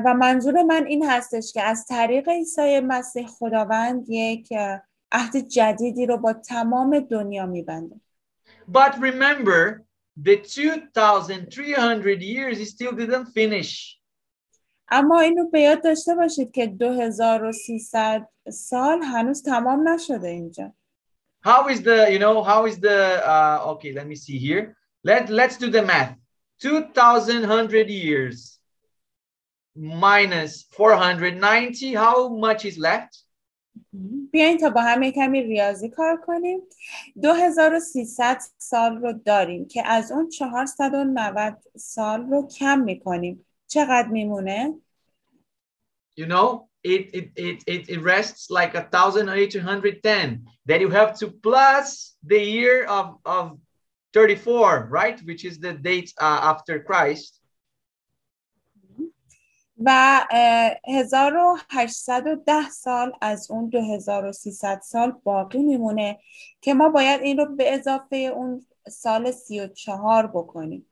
[0.05, 4.53] و منظور من این هستش که از طریق عیسی مسیح خداوند یک
[5.12, 8.01] عهد جدیدی رو با تمام دنیا میبنده
[8.69, 9.85] But remember,
[10.17, 14.01] the 2,300 years, he still didn't finish.
[14.89, 20.73] اما اینو به یاد داشته باشید که 2300 سال هنوز تمام نشده اینجا
[21.41, 24.77] How is the, you know, how is the, uh, okay, let me see here.
[25.03, 26.17] Let, let's do the math.
[26.61, 28.59] 2,100 years
[29.77, 33.25] minus 490, how much is left?
[34.33, 36.61] بیاین تا با هم کمی ریاضی کار کنیم
[37.23, 44.75] 2300 سال رو داریم که از اون 490 سال رو کم میکنیم چقدر میمونه؟
[46.21, 50.45] You know, it, it, it, it, it rests like a 1,810.
[50.67, 53.59] Then you have to plus the year of, of
[54.12, 55.19] 34, right?
[55.25, 57.41] Which is the date uh, after Christ.
[59.79, 66.19] و اه، 1810 سال از اون 2300 سال باقی میمونه
[66.61, 70.87] که ما باید این رو به اضافه اون سال 34 بکنیم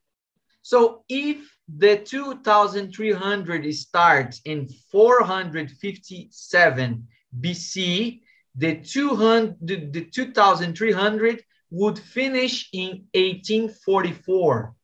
[0.67, 7.09] So if the 2,300 starts in 457
[7.41, 8.21] BC,
[8.55, 14.75] the 200, the, the 2,300 would finish in 1844.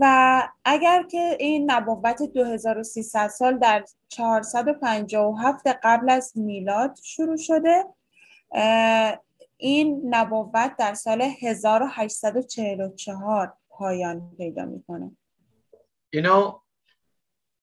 [0.00, 7.84] و اگر که این نبوت 2300 سال در 457 قبل از میلاد شروع شده
[8.52, 9.20] اه،
[9.56, 15.16] این نبوت در سال 1844 پایان پیدا میکنه
[16.16, 16.62] You know,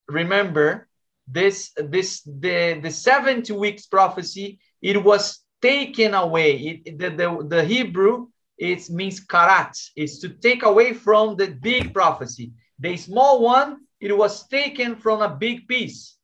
[0.07, 0.89] remember
[1.27, 6.51] this this the the 70 weeks prophecy it was taken away
[6.86, 8.27] it, the, the the hebrew
[8.57, 14.15] it means karat is to take away from the big prophecy the small one it
[14.15, 16.17] was taken from a big piece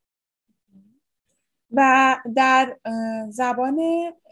[1.72, 2.76] و در
[3.30, 3.80] زبان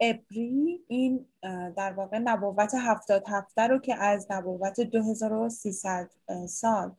[0.01, 1.27] عبری این
[1.77, 6.11] در واقع نبوت هفتاد هفته رو که از نبوت 2300
[6.49, 6.95] سال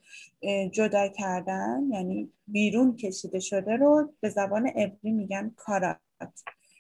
[0.72, 5.98] جدا کردن یعنی بیرون کشیده شده رو به زبان عبری میگن کارات.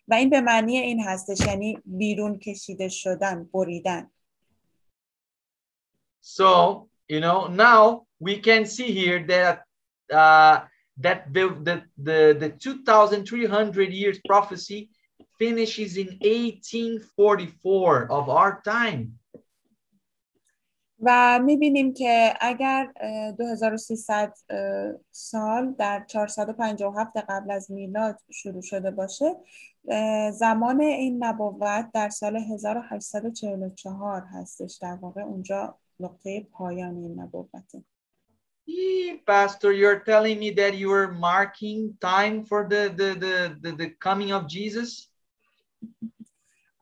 [0.07, 4.11] و این به معنی این هستش یعنی بیرون کشیده شدن بریدن.
[6.23, 9.55] So you know now we can see here that
[10.13, 14.89] uh that the the the, the 2300 years prophecy
[15.39, 19.19] finishes in 1844 of our time.
[21.03, 28.91] و می‌بینیم که اگر اه، 2300 اه، سال در 457 قبل از میلاد شروع شده
[28.91, 29.35] باشه
[30.31, 34.79] زمان این نبوت در سال 1844 هستش.
[34.81, 37.83] در واقع اونجا نقطه پایان این نبوته.
[39.26, 43.88] Pastor, you're telling me that you are marking time for the the, the, the, the
[43.98, 45.10] coming of Jesus?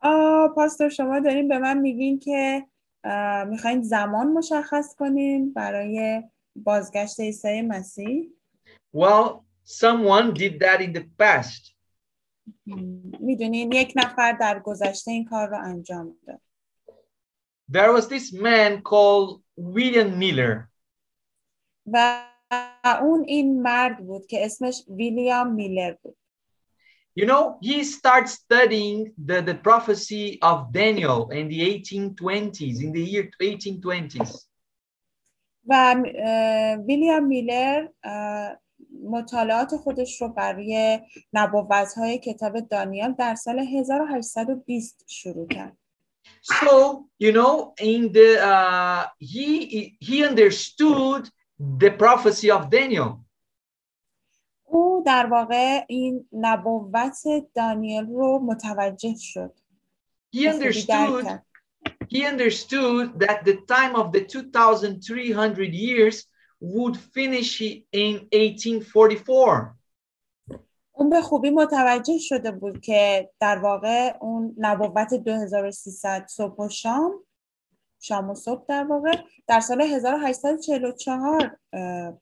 [0.03, 2.66] آه پاستور شما دارین به من میگین که
[3.05, 6.23] اه، میخواین زمان مشخص کنین برای
[6.57, 8.31] بازگشت عیسی مسیح
[8.93, 11.74] Well, someone did that in the past.
[13.20, 16.41] میدونین یک نفر در گذشته این کار رو انجام داد
[17.73, 20.68] There was this man called William Miller.
[21.94, 22.24] و
[23.02, 26.16] اون این مرد بود که اسمش ویلیام میلر بود
[27.16, 33.03] You know, he starts studying the, the prophecy of Daniel in the 1820s, in the
[33.03, 34.45] year 1820s.
[35.68, 35.95] و
[36.88, 37.88] ویلیام میلر
[39.03, 40.99] مطالعات خودش رو برای
[41.34, 45.78] نبوت های کتاب دانیال در سال 1820 شروع کرد
[46.41, 51.24] So, you know, in the uh, he he understood
[51.60, 53.26] the prophecy of Daniel.
[55.06, 57.18] در واقع این نبوت
[57.56, 59.53] دانیل رو متوجه شد
[60.36, 61.40] He understood
[62.14, 66.26] he understood that the time of the 2300 years
[66.61, 67.61] would finish
[67.91, 69.76] in 1844.
[70.91, 77.11] اون به خوبی متوجه شده بود که در واقع اون نبوت 2300 صبح و شام
[78.00, 79.12] شام و صبح در واقع
[79.48, 81.58] در سال 1844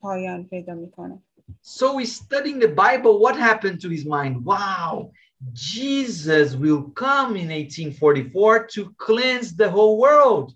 [0.02, 1.22] پایان پیدا می‌کنه.
[1.64, 3.20] So he's studying the Bible.
[3.26, 4.46] What happened to his mind?
[4.46, 5.12] Wow,
[5.54, 10.54] Jesus will come in 1844 to cleanse the whole world.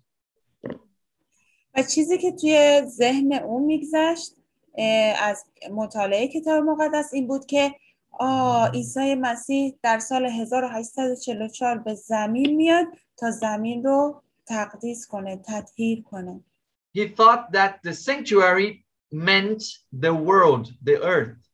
[1.75, 4.35] و چیزی که توی ذهن اون میگذشت
[5.21, 7.75] از مطالعه کتاب مقدس این بود که
[8.11, 12.87] آه عیسی مسیح در سال 1844 به زمین میاد
[13.17, 16.40] تا زمین رو تقدیس کنه تطهیر کنه
[16.96, 21.46] He thought that the sanctuary meant the world, the earth.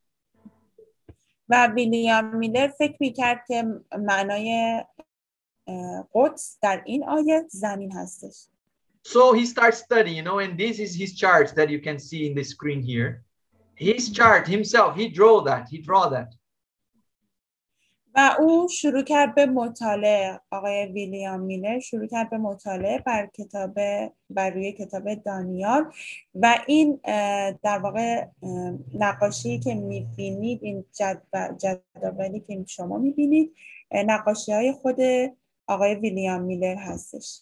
[1.49, 3.65] و ویلیام میلر فکر میکرد که
[3.99, 4.83] معنای
[6.15, 8.49] قدس در این آیه زمین هستش
[9.05, 12.29] So he starts studying, you know, and this is his chart that you can see
[12.29, 13.25] in the screen here.
[13.75, 16.31] His chart himself, he drew that, he draw that.
[18.18, 20.40] و او شروع کرد به مطالعه.
[20.52, 23.74] آقای ویلیام میلر شروع کرد به مطالعه بر کتاب
[24.30, 25.92] بر روی کتاب دانیال
[26.36, 27.00] و این
[27.64, 28.26] در واقع
[28.94, 30.86] نقاشی که می‌بینید این
[31.58, 33.54] جدولی که شما می‌بینید
[33.92, 35.00] نقاشی های خود
[35.68, 37.42] آقای ویلیام میلر هستش.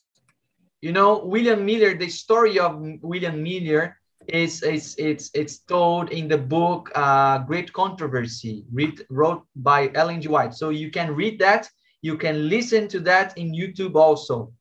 [0.86, 6.28] You know, William Miller, the story of William Miller is, is it's it's told in
[6.28, 10.28] the book uh, Great Controversy, read, wrote by Ellen G.
[10.28, 10.54] White.
[10.54, 11.70] So you can read that.
[12.02, 14.54] You can listen to that in YouTube also.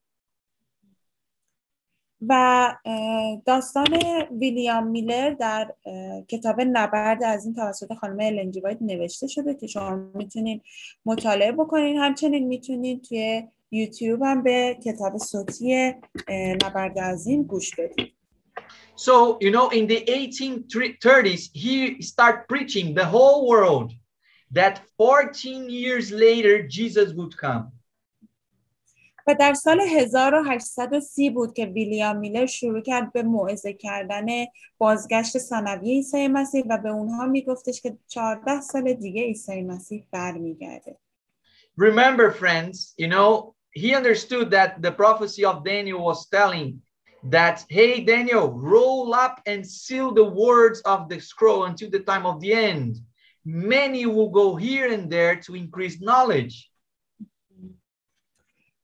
[2.29, 2.73] و
[3.45, 3.87] داستان
[4.39, 5.73] ویلیام میلر در
[6.27, 10.61] کتاب نبرد از این توسط خانم النجی وایت نوشته شده که شما می‌تونین
[11.05, 15.93] مطالعه بکنین همچنین می‌تونین توی یوتیوب هم به کتاب صوتی
[16.65, 18.15] نبرد عظیم گوش بدید
[18.96, 23.92] So, you know, in the 1830s, he started preaching the whole world
[24.52, 27.72] that 14 years later, Jesus would come.
[29.26, 34.26] و در سال 1830 بود که ویلیام میلر شروع کرد به موعظه کردن
[34.78, 40.98] بازگشت ثانویه عیسی مسیح و به اونها میگفتش که 14 سال دیگه عیسی مسیح برمیگرده.
[41.76, 46.82] Remember friends, you know, he understood that the prophecy of Daniel was telling
[47.24, 52.26] that, hey, Daniel, roll up and seal the words of the scroll until the time
[52.26, 52.98] of the end.
[53.44, 56.66] Many will go here and there to increase knowledge.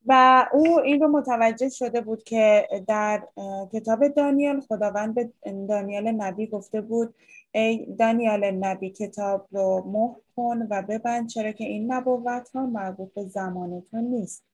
[0.09, 3.27] و او این رو متوجه شده بود که در
[3.73, 5.32] کتاب دانیال خداوند به
[5.68, 7.14] دانیال نبی گفته بود
[7.52, 13.14] ای دانیال نبی کتاب رو مهر کن و ببند چرا که این نبوت ها مربوط
[13.14, 14.44] به زمان تو نیست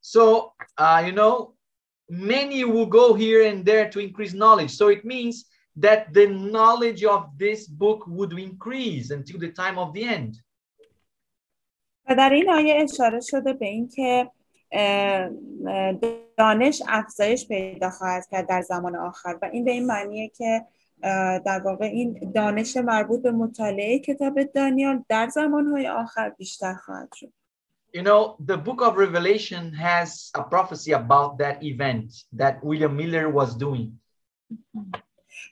[0.00, 1.56] So, uh, you know,
[2.11, 4.71] many will go here and there to increase knowledge.
[4.71, 5.45] So it means
[5.77, 10.43] that the knowledge of this book would increase until the time of the end.
[12.09, 14.31] و در این آیه اشاره شده به اینکه
[16.37, 20.65] دانش افزایش پیدا خواهد کرد در زمان آخر و این به این معنیه که
[21.45, 27.33] در واقع این دانش مربوط به مطالعه کتاب دانیال در زمانهای آخر بیشتر خواهد شد.
[27.92, 33.30] You know, the book of Revelation has a prophecy about that event that William Miller
[33.30, 34.00] was doing.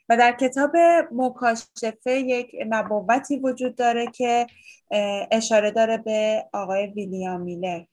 [0.09, 0.71] و در کتاب
[1.11, 4.47] مکاشفه یک نبوتی وجود داره که
[5.31, 7.83] اشاره داره به آقای ویلیام میلر.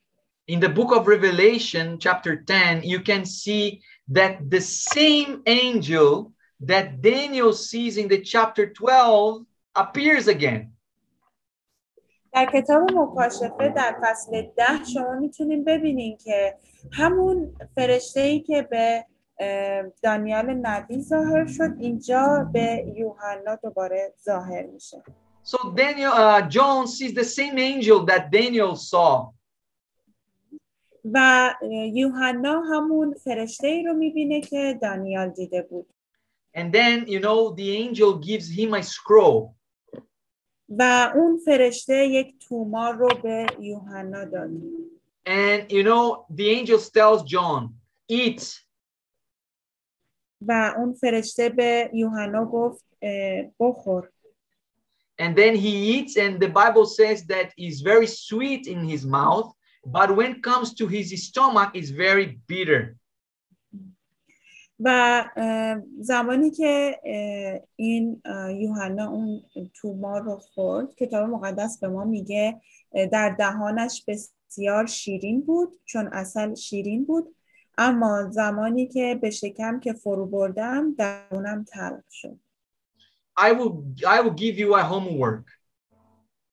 [0.49, 7.01] In the book of Revelation, chapter 10, you can see that the same angel that
[7.01, 10.73] Daniel sees in the chapter 12 appears again.
[12.38, 16.56] در کتاب مکاشفه در فصل ده شما می‌تونیم ببینین که
[16.92, 19.06] همون فرشته ای که به
[20.04, 25.04] دانیال نبی ظاهر شد اینجا به یوحنا دوباره ظاهر میشه
[25.44, 29.34] So Daniel, uh, John sees the same angel that Daniel saw.
[31.14, 31.54] و
[31.94, 35.88] یوحنا همون فرشته ای رو می‌بینه که دانیال دیده بود.
[36.56, 39.57] And then, you know, the angel gives him a scroll.
[40.69, 44.51] و اون فرشته یک تومار رو به یوحنا داد.
[45.25, 47.75] And, you know, the angel tells John,
[48.09, 48.61] eat.
[50.41, 52.85] و اون فرشته به یوحنا گفت
[53.61, 54.09] بخور.
[55.19, 59.53] And then he eats, and the Bible says that it's very sweet in his mouth,
[59.87, 62.96] but when it comes to his stomach, it's very bitter.
[64.80, 65.26] و
[66.00, 67.00] زمانی که
[67.76, 68.22] این
[68.60, 69.42] یوحنا اون
[69.74, 72.62] توما رو خورد کتاب مقدس به ما میگه
[73.12, 77.36] در دهانش بسیار شیرین بود چون اصل شیرین بود
[77.78, 82.40] اما زمانی که به شکم که فرو بردم درونم تلخ شد.
[83.40, 83.74] I will
[84.08, 85.52] I will give you a homework.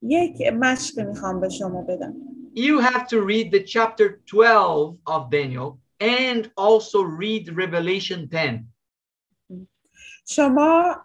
[0.02, 2.14] یک مشق می‌خوام به شما بدم.
[2.54, 5.83] You have to read the chapter 12 of Daniel.
[6.04, 8.66] And also read Revelation 10.
[10.26, 11.04] شما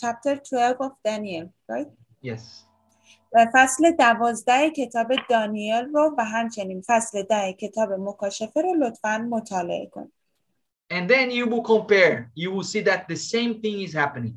[0.00, 1.90] chapter 12 of Daniel right?
[2.22, 2.66] Yes.
[3.54, 10.12] فصل دوازده کتاب دانیل رو و همچنین فصل ده کتاب مکاشفه رو لطفا مطالعه کن
[10.92, 12.30] And then you will compare.
[12.36, 14.34] You will see that the same thing is happening.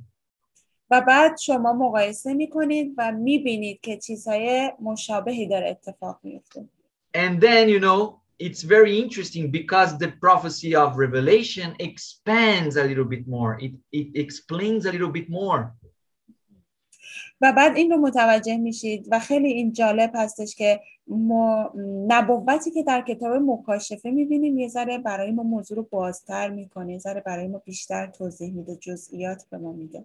[0.91, 6.69] و بعد شما مقایسه می‌کنید و می‌بینید که چیزهای مشابهی داره اتفاق میفته
[7.14, 13.04] And then, you know, it's very interesting because the prophecy of Revelation expands a little
[13.04, 13.58] bit more.
[13.60, 15.72] It, it explains a little bit more.
[17.40, 21.72] و بعد این رو متوجه میشید و خیلی این جالب هستش که ما
[22.08, 26.98] نبوتی که در کتاب مکاشفه میبینیم یه ذره برای ما موضوع رو بازتر میکنه یه
[26.98, 30.04] ذره برای ما بیشتر توضیح میده جزئیات به ما میده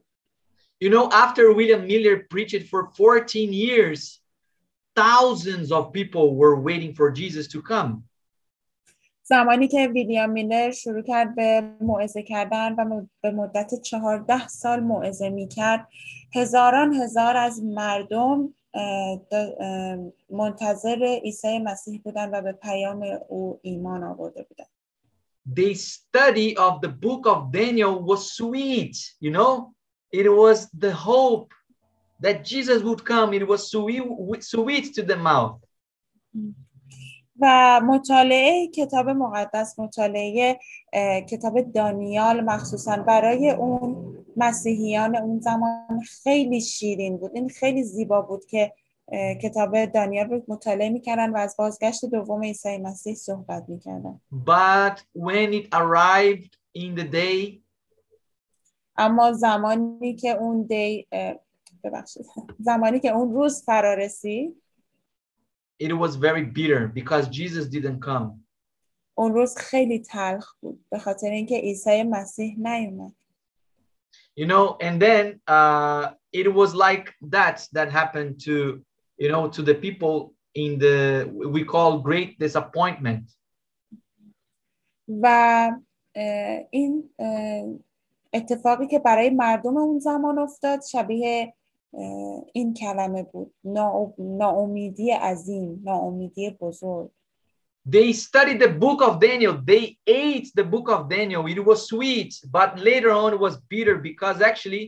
[0.81, 4.21] You know, after William Miller preached for 14 years,
[4.95, 8.03] thousands of people were waiting for Jesus to come.
[9.23, 14.79] زمانی که ویلیام میلر شروع کرد به موعظه کردن و م- به مدت چهارده سال
[14.79, 15.87] موعظه میکرد
[16.35, 19.97] هزاران هزار از مردم اه، د- اه،
[20.29, 24.65] منتظر عیسی مسیح بودن و به پیام او ایمان آورده بودن
[25.55, 29.73] The study of the book of Daniel was sweet, you know,
[30.13, 31.53] it was the hope
[32.24, 33.28] that Jesus would come.
[33.38, 35.60] It was sweet, sweet to the mouth.
[37.40, 40.58] و مطالعه کتاب مقدس مطالعه
[41.30, 48.44] کتاب دانیال مخصوصا برای اون مسیحیان اون زمان خیلی شیرین بود این خیلی زیبا بود
[48.44, 48.72] که
[49.42, 55.52] کتاب دانیال رو مطالعه می‌کردن و از بازگشت دوم عیسی مسیح صحبت می‌کردن But when
[55.52, 57.60] it arrived in the day,
[58.96, 61.06] اما زمانی که اون دی
[61.84, 62.26] ببخشید
[62.58, 64.62] زمانی که اون روز فرا رسید
[65.82, 68.44] it was very bitter because Jesus didn't come.
[69.14, 73.12] اون روز خیلی تلخ بود به خاطر اینکه عیسی مسیح نیومد
[74.36, 77.06] You know, and then uh, it was like
[77.36, 78.54] that that happened to,
[79.22, 80.98] you know, to the people in the
[81.56, 83.24] we call great disappointment.
[85.22, 85.70] و
[86.70, 87.10] این
[88.32, 91.54] اتفاقی که برای مردم اون زمان افتاد شبیه
[92.52, 97.10] این کلمه بود ناا- ناامیدی عظیم ناامیدی بزرگ
[97.86, 99.54] They studied the book of Daniel.
[99.72, 101.46] They ate the book of Daniel.
[101.46, 104.84] It was sweet, but later on it was bitter because actually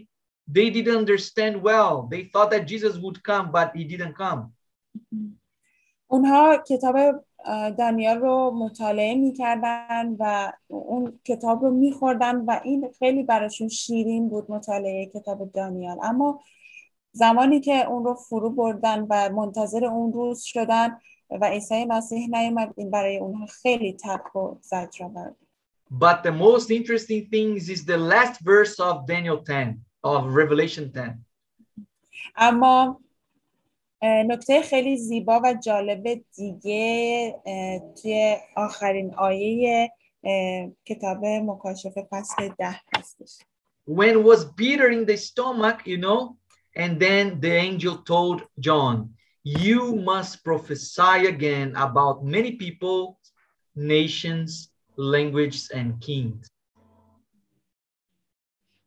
[0.56, 1.94] they didn't understand well.
[2.12, 4.52] They thought that Jesus would come, but he didn't come.
[6.08, 6.96] اونها کتاب
[7.78, 14.50] دانیال رو مطالعه می‌کردن و اون کتاب رو میخوردن و این خیلی براشون شیرین بود
[14.50, 16.40] مطالعه کتاب دانیال اما
[17.16, 20.98] زمانی که اون رو فرو بردن و منتظر اون روز شدن
[21.30, 25.47] و عیسی مسیح نیومد این برای اونها خیلی تلخ و زجرآور بود
[25.90, 31.18] But the most interesting things is the last verse of Daniel 10, of Revelation 10.
[32.36, 33.01] اما
[34.02, 37.34] نکته خیلی زیبا و جالب دیگه
[38.02, 39.93] توی آخرین آیه
[40.84, 43.38] کتاب مکاشفه فصل ده هستش
[43.86, 46.36] when was bitter in the stomach, you know,
[46.76, 49.13] and then the angel told John,
[49.43, 53.18] You must prophesy again about many people,
[53.76, 56.47] nations, languages, and kings.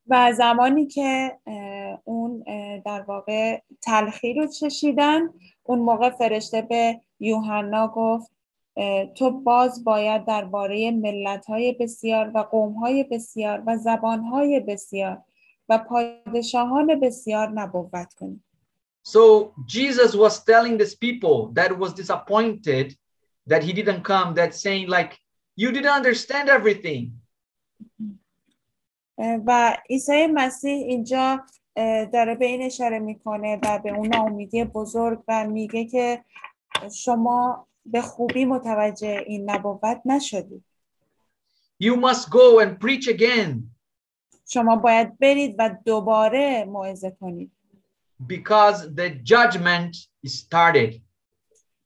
[0.09, 5.21] و زمانی که اه، اون اه، در واقع تلخی رو چشیدن
[5.63, 8.31] اون موقع فرشته به یوحنا گفت
[8.77, 15.23] اه، تو باز باید درباره ملت‌های بسیار و قوم‌های بسیار و زبان‌های بسیار
[15.69, 18.41] و پادشاهان بسیار نبوت کنی
[19.07, 22.87] So Jesus was telling these people that was disappointed
[23.47, 25.13] that he didn't come, that saying, like,
[25.57, 27.03] you didn't understand everything.
[29.19, 31.45] اه، و عیسی مسیح اینجا
[31.77, 36.25] اه، داره به این اشاره میکنه و به اون ناامیدی بزرگ و میگه که
[36.95, 40.65] شما به خوبی متوجه این نبوت نشدید
[41.83, 43.71] You must go and preach again
[44.52, 47.52] شما باید برید و دوباره موعظه کنید
[48.28, 49.96] because the judgment
[50.28, 51.02] started.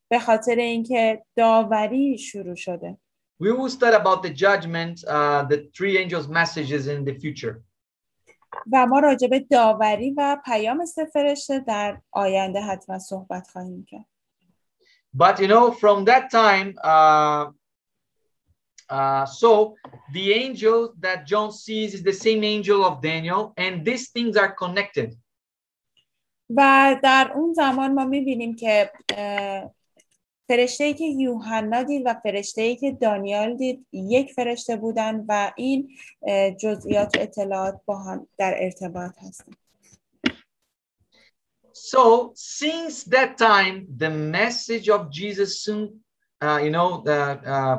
[0.09, 2.97] به خاطر اینکه داوری شروع شده
[3.43, 7.63] we will study about the judgment, uh, the three angels' messages in the future.
[8.71, 14.05] و ما راجع به داوری و پیام سه فرشته در آینده حتما صحبت خواهیم کرد
[15.15, 17.45] But you know, from that time, uh,
[18.88, 19.76] uh, so
[20.12, 24.52] the angel that John sees is the same angel of Daniel, and these things are
[24.52, 25.16] connected.
[26.56, 28.90] و در اون زمان ما میبینیم که
[30.48, 35.52] فرشته ای که یوحنا دید و فرشته ای که دانیال دید یک فرشته بودن و
[35.56, 35.90] این
[36.22, 39.52] اه، جزئیات و اطلاعات با هم در ارتباط هستن
[41.72, 46.00] So since that time, the message of Jesus soon,
[46.42, 47.20] uh, you know, the
[47.54, 47.78] uh,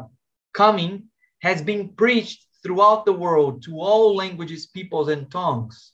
[0.54, 1.04] coming
[1.42, 5.94] has been preached throughout the world to all languages, peoples, and tongues.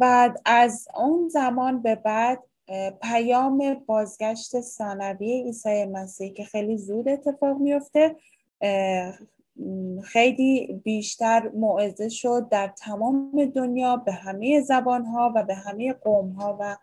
[0.00, 7.08] بعد از اون زمان به بعد اه، پیام بازگشت ثانوی عیسی مسیح که خیلی زود
[7.08, 8.16] اتفاق میفته
[8.60, 9.18] اه،
[9.56, 15.92] م، خیلی بیشتر موعظه شد در تمام دنیا به همه زبان ها و به همه
[15.92, 16.76] قوم ها و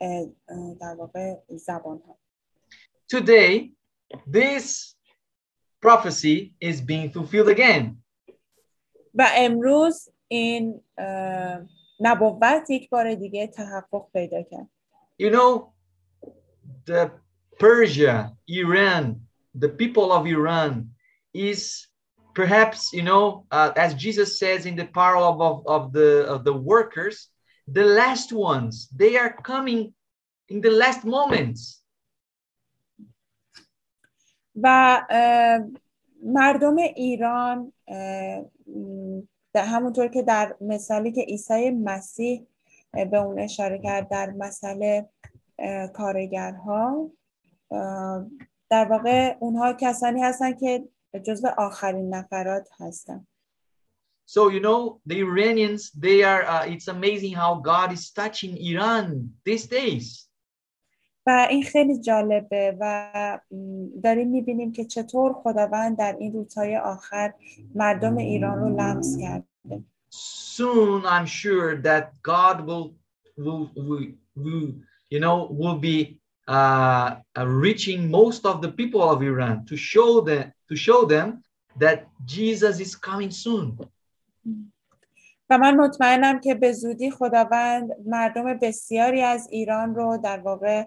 [0.00, 2.16] اه، اه، در واقع زبان ها
[3.12, 3.70] Today,
[4.32, 4.93] this
[5.84, 8.02] prophecy is being fulfilled again.
[9.14, 11.60] و امروز این اه،
[12.00, 14.68] نبوت یک بار دیگه تحقق پیدا کرد
[15.22, 15.72] You know,
[16.86, 17.10] the
[17.58, 19.20] Persia, Iran,
[19.54, 20.90] the people of Iran
[21.34, 21.86] is
[22.34, 26.56] perhaps, you know, uh, as Jesus says in the parable of, of the of the
[26.72, 27.28] workers,
[27.68, 28.88] the last ones.
[28.94, 29.94] They are coming
[30.48, 31.82] in the last moments.
[34.63, 35.01] و
[36.23, 37.73] مردم ایران
[39.55, 42.47] همونطور که در مثالی که عیسی مسیح
[42.91, 45.09] به اون اشاره کرد در مسئله
[45.93, 47.11] کارگرها
[48.69, 50.83] در واقع اونها کسانی هستن که
[51.23, 53.27] جزو آخرین نفرات هستن
[54.27, 56.43] So you know, the Iranians, they are.
[56.45, 60.27] Uh, it's amazing how God is touching Iran these days.
[61.26, 63.12] و این خیلی جالبه و
[63.50, 67.32] م، داریم میبینیم که چطور خداوند در این روزهای آخر
[67.74, 69.84] مردم ایران رو لمس کرده
[70.56, 72.86] soon i'm sure that god will
[73.44, 74.06] will will,
[74.44, 74.70] will
[75.14, 75.98] you know will be
[76.48, 77.08] uh,
[77.38, 81.26] uh, reaching most of the people of iran to show them to show them
[81.82, 81.98] that
[82.34, 83.66] jesus is coming soon
[85.49, 90.85] و من مطمئنم که به زودی خداوند مردم بسیاری از ایران رو در واقع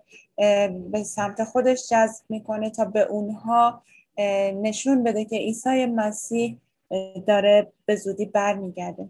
[0.90, 3.82] به سمت خودش جذب می‌کنه تا به اونها
[4.62, 6.58] نشون بده که عیسی مسیح
[7.26, 9.08] داره به زودی برمیگرده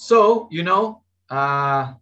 [0.00, 1.94] so you know uh,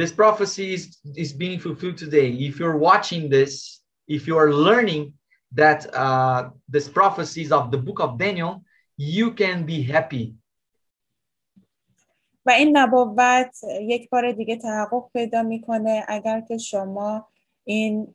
[0.00, 5.12] this prophecy is, is being fulfilled today if you're watching this if you are learning
[5.60, 8.52] that uh, this prophecies of the book of daniel
[8.96, 10.34] you can be happy
[12.46, 16.04] و این نبوت یک بار دیگه تحقق پیدا می‌کنه.
[16.08, 17.26] اگر که شما
[17.64, 18.14] این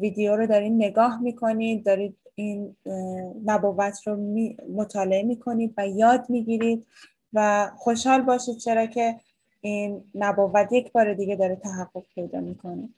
[0.00, 2.76] ویدیو رو دارین نگاه می‌کنید دارید این
[3.44, 6.86] نبوت رو می- مطالعه می‌کنید و یاد می‌گیرید
[7.32, 9.20] و خوشحال باشید چرا که
[9.60, 12.88] این نبوت یک بار دیگه داره تحقق پیدا می‌کنه.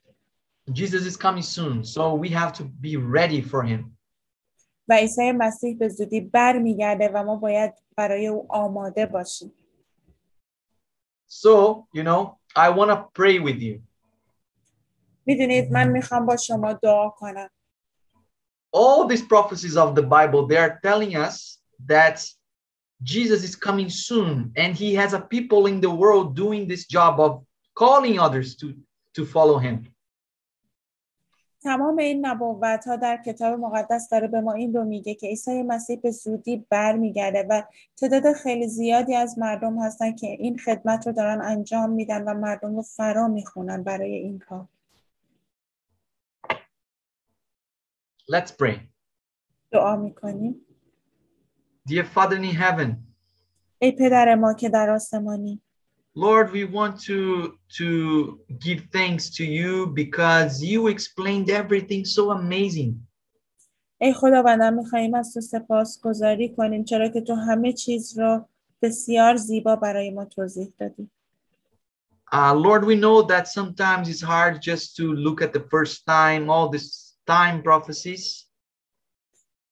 [0.71, 3.85] Jesus is coming soon, so we have to be ready for him.
[4.89, 9.53] و عیسی مسیح به زودی برمیگرده و ما باید برای او آماده باشیم.
[11.28, 13.82] So, you know, I want to pray with you.
[15.26, 17.50] میدونید من میخوام با شما دعا کنم
[18.76, 22.28] All these prophecies of the Bible, they are telling us that
[23.04, 27.20] Jesus is coming soon and he has a people in the world doing this job
[27.20, 27.46] of
[27.76, 28.74] calling others to,
[29.16, 29.88] to follow him.
[31.63, 35.63] تمام این نبوت ها در کتاب مقدس داره به ما این رو میگه که عیسی
[35.63, 37.63] مسیح به زودی برمیگرده و
[37.97, 42.77] تعداد خیلی زیادی از مردم هستن که این خدمت رو دارن انجام میدن و مردم
[42.77, 44.69] رو فرا می‌خونن برای این کار.
[48.33, 48.79] Let's pray.
[49.71, 50.67] دعا می‌کنیم.
[51.89, 53.09] Dear Father in heaven,
[53.79, 55.63] ای پدر ما که در آسمانی
[56.16, 57.88] Lord, we want to to
[58.60, 63.08] give thanks to you because you explained everything so amazing.
[64.02, 68.46] ای خداوندم میخواییم از تو سپاس گذاری کنیم چرا که تو همه چیز رو
[68.82, 71.10] بسیار زیبا برای ما توضیح دادی
[72.34, 76.50] Uh, Lord, we know that sometimes it's hard just to look at the first time,
[76.50, 78.47] all this time prophecies.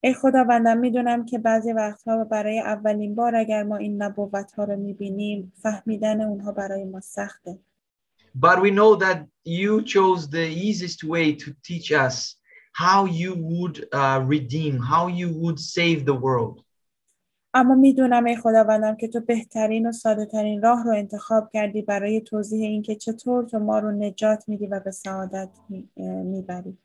[0.06, 4.76] ای خداوندم می‌دونم که بعضی وقتها برای اولین بار اگر ما این نبوت ها رو
[4.76, 7.58] می‌بینیم فهمیدن اونها برای ما سخته
[8.38, 12.16] But we know that you chose the easiest way to teach us
[12.82, 16.62] how you would uh, redeem, how you would save the world.
[17.54, 22.20] اما می‌دونم ای خداوندم که تو بهترین و ساده ترین راه رو انتخاب کردی برای
[22.20, 25.50] توضیح اینکه چطور تو ما رو نجات میدی و به سعادت
[26.24, 26.78] می‌بری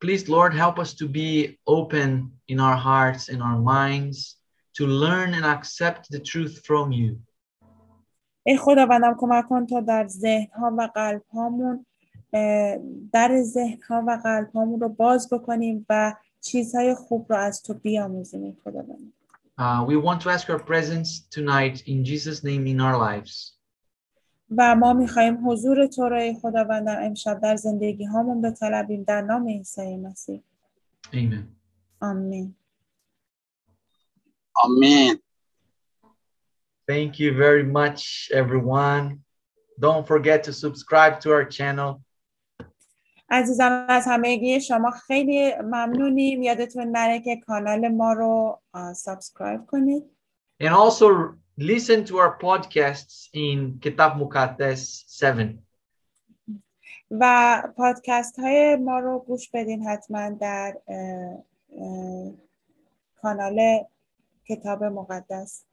[0.00, 2.08] Please, Lord, help us to be open
[2.48, 4.36] in our hearts, in our minds,
[4.76, 7.16] to learn and accept the truth from you.
[8.46, 11.86] ای خداوندم کمک کن تا در ذهنها و قلبهامون
[12.32, 12.78] اه،
[13.12, 18.56] در ذهنها و قلبهامون رو باز بکنیم و چیزهای خوب رو از تو بیاموزیم ای
[18.64, 19.12] خداوندم
[19.58, 23.56] Uh, we want to ask your presence tonight in Jesus' name in our lives.
[24.57, 29.47] و ما می‌خواهیم حضور تو رو ای خداوندم امشب در زندگی هامون بطلبیم در نام
[29.47, 30.43] عیسی مسیح
[31.13, 31.43] Amen.
[31.99, 32.55] آمین
[34.65, 35.17] Amen.
[36.87, 39.05] Thank you very much, everyone.
[39.79, 42.01] Don't forget to subscribe to our channel.
[43.29, 48.61] عزیزان از همگی شما خیلی ممنونیم یادتون نره که کانال ما رو
[48.95, 50.03] سابسکرایب کنید
[50.63, 51.05] And also
[51.60, 55.58] listen to our podcasts in Kitab Mukates 7.
[57.10, 61.44] و پادکست های ما رو گوش بدین حتما در اه،
[61.78, 62.32] اه،
[63.22, 63.84] کانال
[64.48, 65.64] کتاب مقدس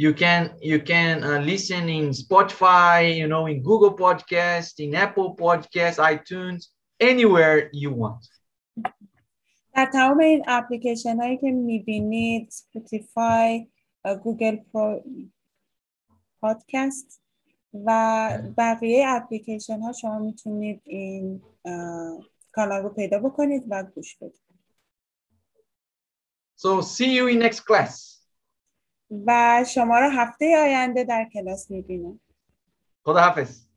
[0.00, 5.34] You can you can uh, listen in Spotify, you know, in Google Podcast, in Apple
[5.34, 6.68] Podcast, iTunes,
[7.00, 8.28] anywhere you want.
[9.74, 13.66] در تمام این اپلیکیشن هایی که میبینید سپوتیفای
[14.23, 15.03] گوگل پرو
[16.41, 17.21] پادکست
[17.85, 21.41] و بقیه اپلیکیشن ها شما می‌تونید این
[22.51, 24.41] کانال رو پیدا بکنید و گوش بدید
[26.57, 28.13] So see you in next class.
[29.27, 32.19] و شما رو هفته آینده در کلاس می‌بینم.
[33.03, 33.67] خدا حافظ